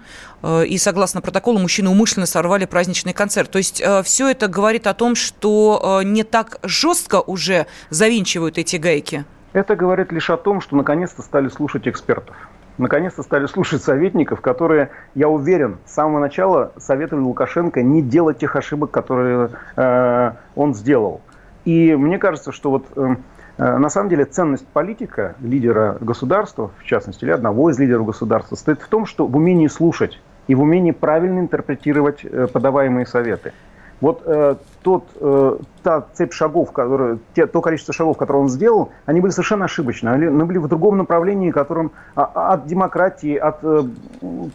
[0.67, 3.51] и согласно протоколу мужчины умышленно сорвали праздничный концерт.
[3.51, 9.25] То есть все это говорит о том, что не так жестко уже завинчивают эти гайки.
[9.53, 12.37] Это говорит лишь о том, что наконец-то стали слушать экспертов
[12.83, 18.57] наконец-то стали слушать советников, которые, я уверен, с самого начала советовали Лукашенко не делать тех
[18.57, 21.21] ошибок, которые э, он сделал.
[21.65, 23.17] И мне кажется, что вот э,
[23.59, 28.57] э, на самом деле ценность политика, лидера государства, в частности, или одного из лидеров государства,
[28.57, 33.53] стоит в том, что в умении слушать и в умении правильно интерпретировать э, подаваемые советы.
[34.03, 38.91] Вот э, тот, э, та цепь шагов, которые, те, то количество шагов, которые он сделал,
[39.07, 40.09] они были совершенно ошибочны.
[40.09, 43.85] Они, они были в другом направлении, которым а, а, от демократии, от, э,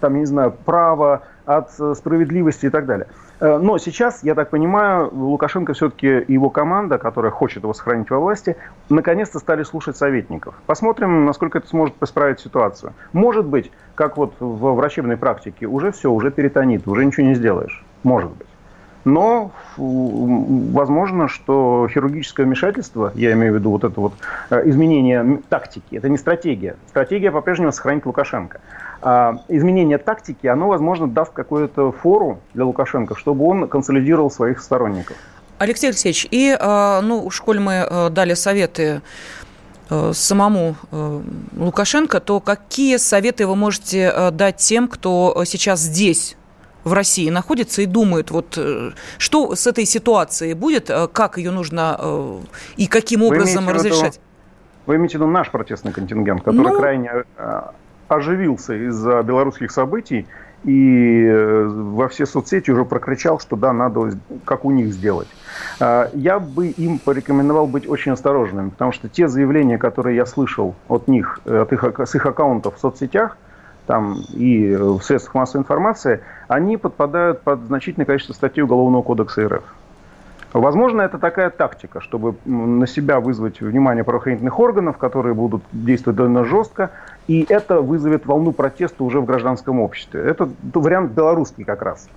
[0.01, 3.07] там, я не знаю, права, от э, справедливости и так далее.
[3.39, 8.09] Э, но сейчас, я так понимаю, Лукашенко все-таки и его команда, которая хочет его сохранить
[8.09, 8.57] во власти,
[8.89, 10.55] наконец-то стали слушать советников.
[10.65, 12.91] Посмотрим, насколько это сможет исправить ситуацию.
[13.13, 17.85] Может быть, как вот в врачебной практике, уже все, уже перитонит, уже ничего не сделаешь.
[18.03, 18.46] Может быть.
[19.07, 24.13] Но возможно, что хирургическое вмешательство, я имею в виду вот это вот
[24.49, 26.75] э, изменение тактики, это не стратегия.
[26.89, 28.59] Стратегия по-прежнему сохранить Лукашенко.
[29.01, 35.15] А изменение тактики, оно, возможно, даст какую-то фору для Лукашенко, чтобы он консолидировал своих сторонников.
[35.57, 39.01] Алексей Алексеевич, и, э, ну, уж коль мы э, дали советы
[40.11, 40.75] самому
[41.55, 46.35] Лукашенко, то какие советы вы можете дать тем, кто сейчас здесь,
[46.87, 51.51] в России находится и думают, вот э, что с этой ситуацией будет, э, как ее
[51.51, 52.39] нужно э,
[52.77, 54.15] и каким образом разрешать?
[54.15, 54.23] Виду,
[54.85, 56.79] вы имеете в виду наш протестный контингент, который ну...
[56.79, 57.11] крайне
[58.07, 60.25] оживился из-за белорусских событий
[60.63, 61.29] и
[61.67, 64.13] во все соцсети уже прокричал, что да, надо
[64.45, 65.27] как у них сделать.
[65.79, 71.09] Я бы им порекомендовал быть очень осторожными, потому что те заявления, которые я слышал от
[71.09, 73.37] них, от их, с их аккаунтов в соцсетях,
[73.87, 79.63] там и в средствах массовой информации, они подпадают под значительное количество статей Уголовного кодекса РФ.
[80.53, 86.45] Возможно, это такая тактика, чтобы на себя вызвать внимание правоохранительных органов, которые будут действовать довольно
[86.45, 86.91] жестко,
[87.27, 90.21] и это вызовет волну протеста уже в гражданском обществе.
[90.21, 92.07] Это вариант белорусский как раз.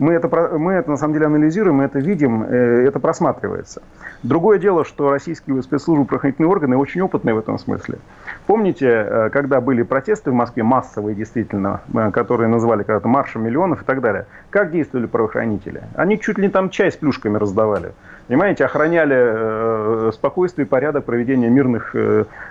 [0.00, 0.28] Мы это,
[0.58, 3.82] мы это на самом деле анализируем, мы это видим, э, это просматривается.
[4.22, 7.98] Другое дело, что российские спецслужбы, правоохранительные органы очень опытные в этом смысле.
[8.46, 13.82] Помните, э, когда были протесты в Москве, массовые действительно, э, которые называли когда-то маршем миллионов
[13.82, 15.82] и так далее, как действовали правоохранители?
[15.94, 17.92] Они чуть ли не там чай с плюшками раздавали.
[18.26, 21.94] Понимаете, охраняли спокойствие и порядок проведения мирных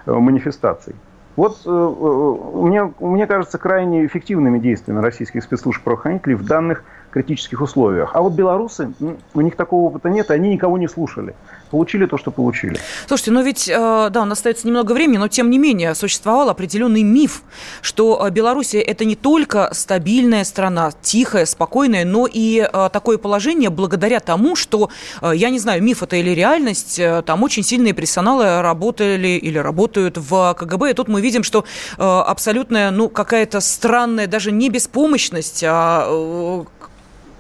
[0.06, 0.94] манифестаций.
[1.38, 8.12] Вот мне, мне кажется крайне эффективными действиями российских спецслужб правоохранителей в данных критических условиях.
[8.14, 8.94] А вот белорусы,
[9.34, 11.36] у них такого опыта нет, и они никого не слушали.
[11.72, 12.80] Получили то, что получили.
[13.08, 16.50] Слушайте, но ведь, э, да, у нас остается немного времени, но тем не менее существовал
[16.50, 17.44] определенный миф,
[17.82, 23.70] что э, Белоруссия это не только стабильная страна, тихая, спокойная, но и э, такое положение
[23.70, 24.90] благодаря тому, что,
[25.22, 30.56] я не знаю, миф это или реальность, там очень сильные персоналы работали или работают в
[30.58, 31.66] КГБ, и тут мы видим, что
[31.98, 36.66] абсолютная, ну, какая-то странная, даже не беспомощность, а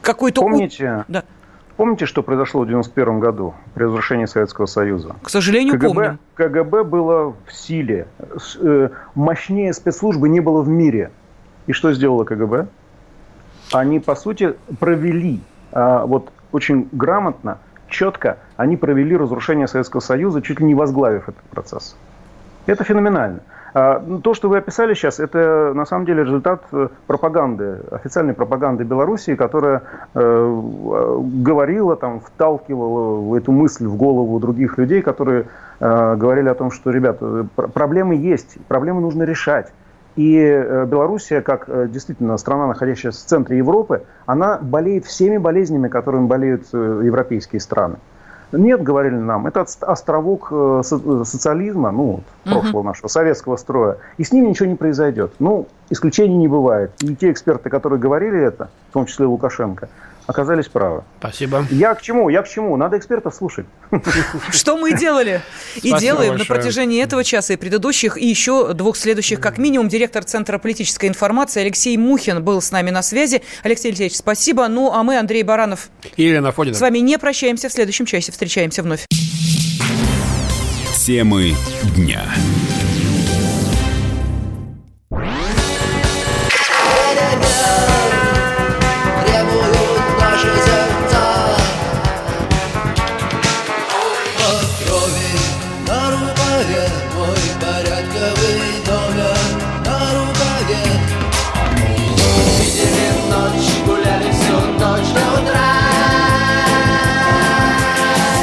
[0.01, 0.41] какой-то...
[0.41, 1.23] Помните, да.
[1.77, 5.15] помните, что произошло в 91 году при разрушении Советского Союза?
[5.21, 6.19] К сожалению, КГБ, помню.
[6.35, 8.07] КГБ было в силе.
[8.61, 11.11] Э, мощнее спецслужбы не было в мире.
[11.67, 12.67] И что сделало КГБ?
[13.71, 15.41] Они, по сути, провели
[15.71, 21.43] а, вот очень грамотно, четко, они провели разрушение Советского Союза, чуть ли не возглавив этот
[21.43, 21.95] процесс.
[22.65, 23.41] Это феноменально.
[23.73, 28.33] А, ну, то, что вы описали сейчас, это на самом деле результат э, пропаганды, официальной
[28.33, 29.83] пропаганды Белоруссии, которая
[30.15, 30.61] э,
[31.43, 35.45] говорила, там, вталкивала эту мысль в голову других людей, которые
[35.79, 39.71] э, говорили о том, что, ребята, проблемы есть, проблемы нужно решать.
[40.15, 40.35] И
[40.87, 47.61] Белоруссия, как действительно страна, находящаяся в центре Европы, она болеет всеми болезнями, которыми болеют европейские
[47.61, 47.97] страны.
[48.51, 54.49] Нет, говорили нам, это островок э, социализма, ну, прошлого нашего, советского строя, и с ним
[54.49, 55.33] ничего не произойдет.
[55.39, 56.91] Ну, исключений не бывает.
[57.01, 59.89] И те эксперты, которые говорили это, в том числе Лукашенко,
[60.29, 61.03] оказались правы.
[61.17, 61.65] Спасибо.
[61.71, 62.29] Я к чему?
[62.29, 62.77] Я к чему?
[62.77, 63.65] Надо экспертов слушать.
[64.51, 65.41] Что мы и делали.
[65.81, 69.89] И делаем на протяжении этого часа и предыдущих, и еще двух следующих, как минимум.
[69.89, 73.41] Директор Центра политической информации Алексей Мухин был с нами на связи.
[73.63, 74.67] Алексей Алексеевич, спасибо.
[74.67, 76.77] Ну, а мы, Андрей Баранов, и Елена Фонина.
[76.77, 77.67] с вами не прощаемся.
[77.69, 79.05] В следующем часе встречаемся вновь.
[80.93, 81.55] Темы
[81.95, 82.21] дня.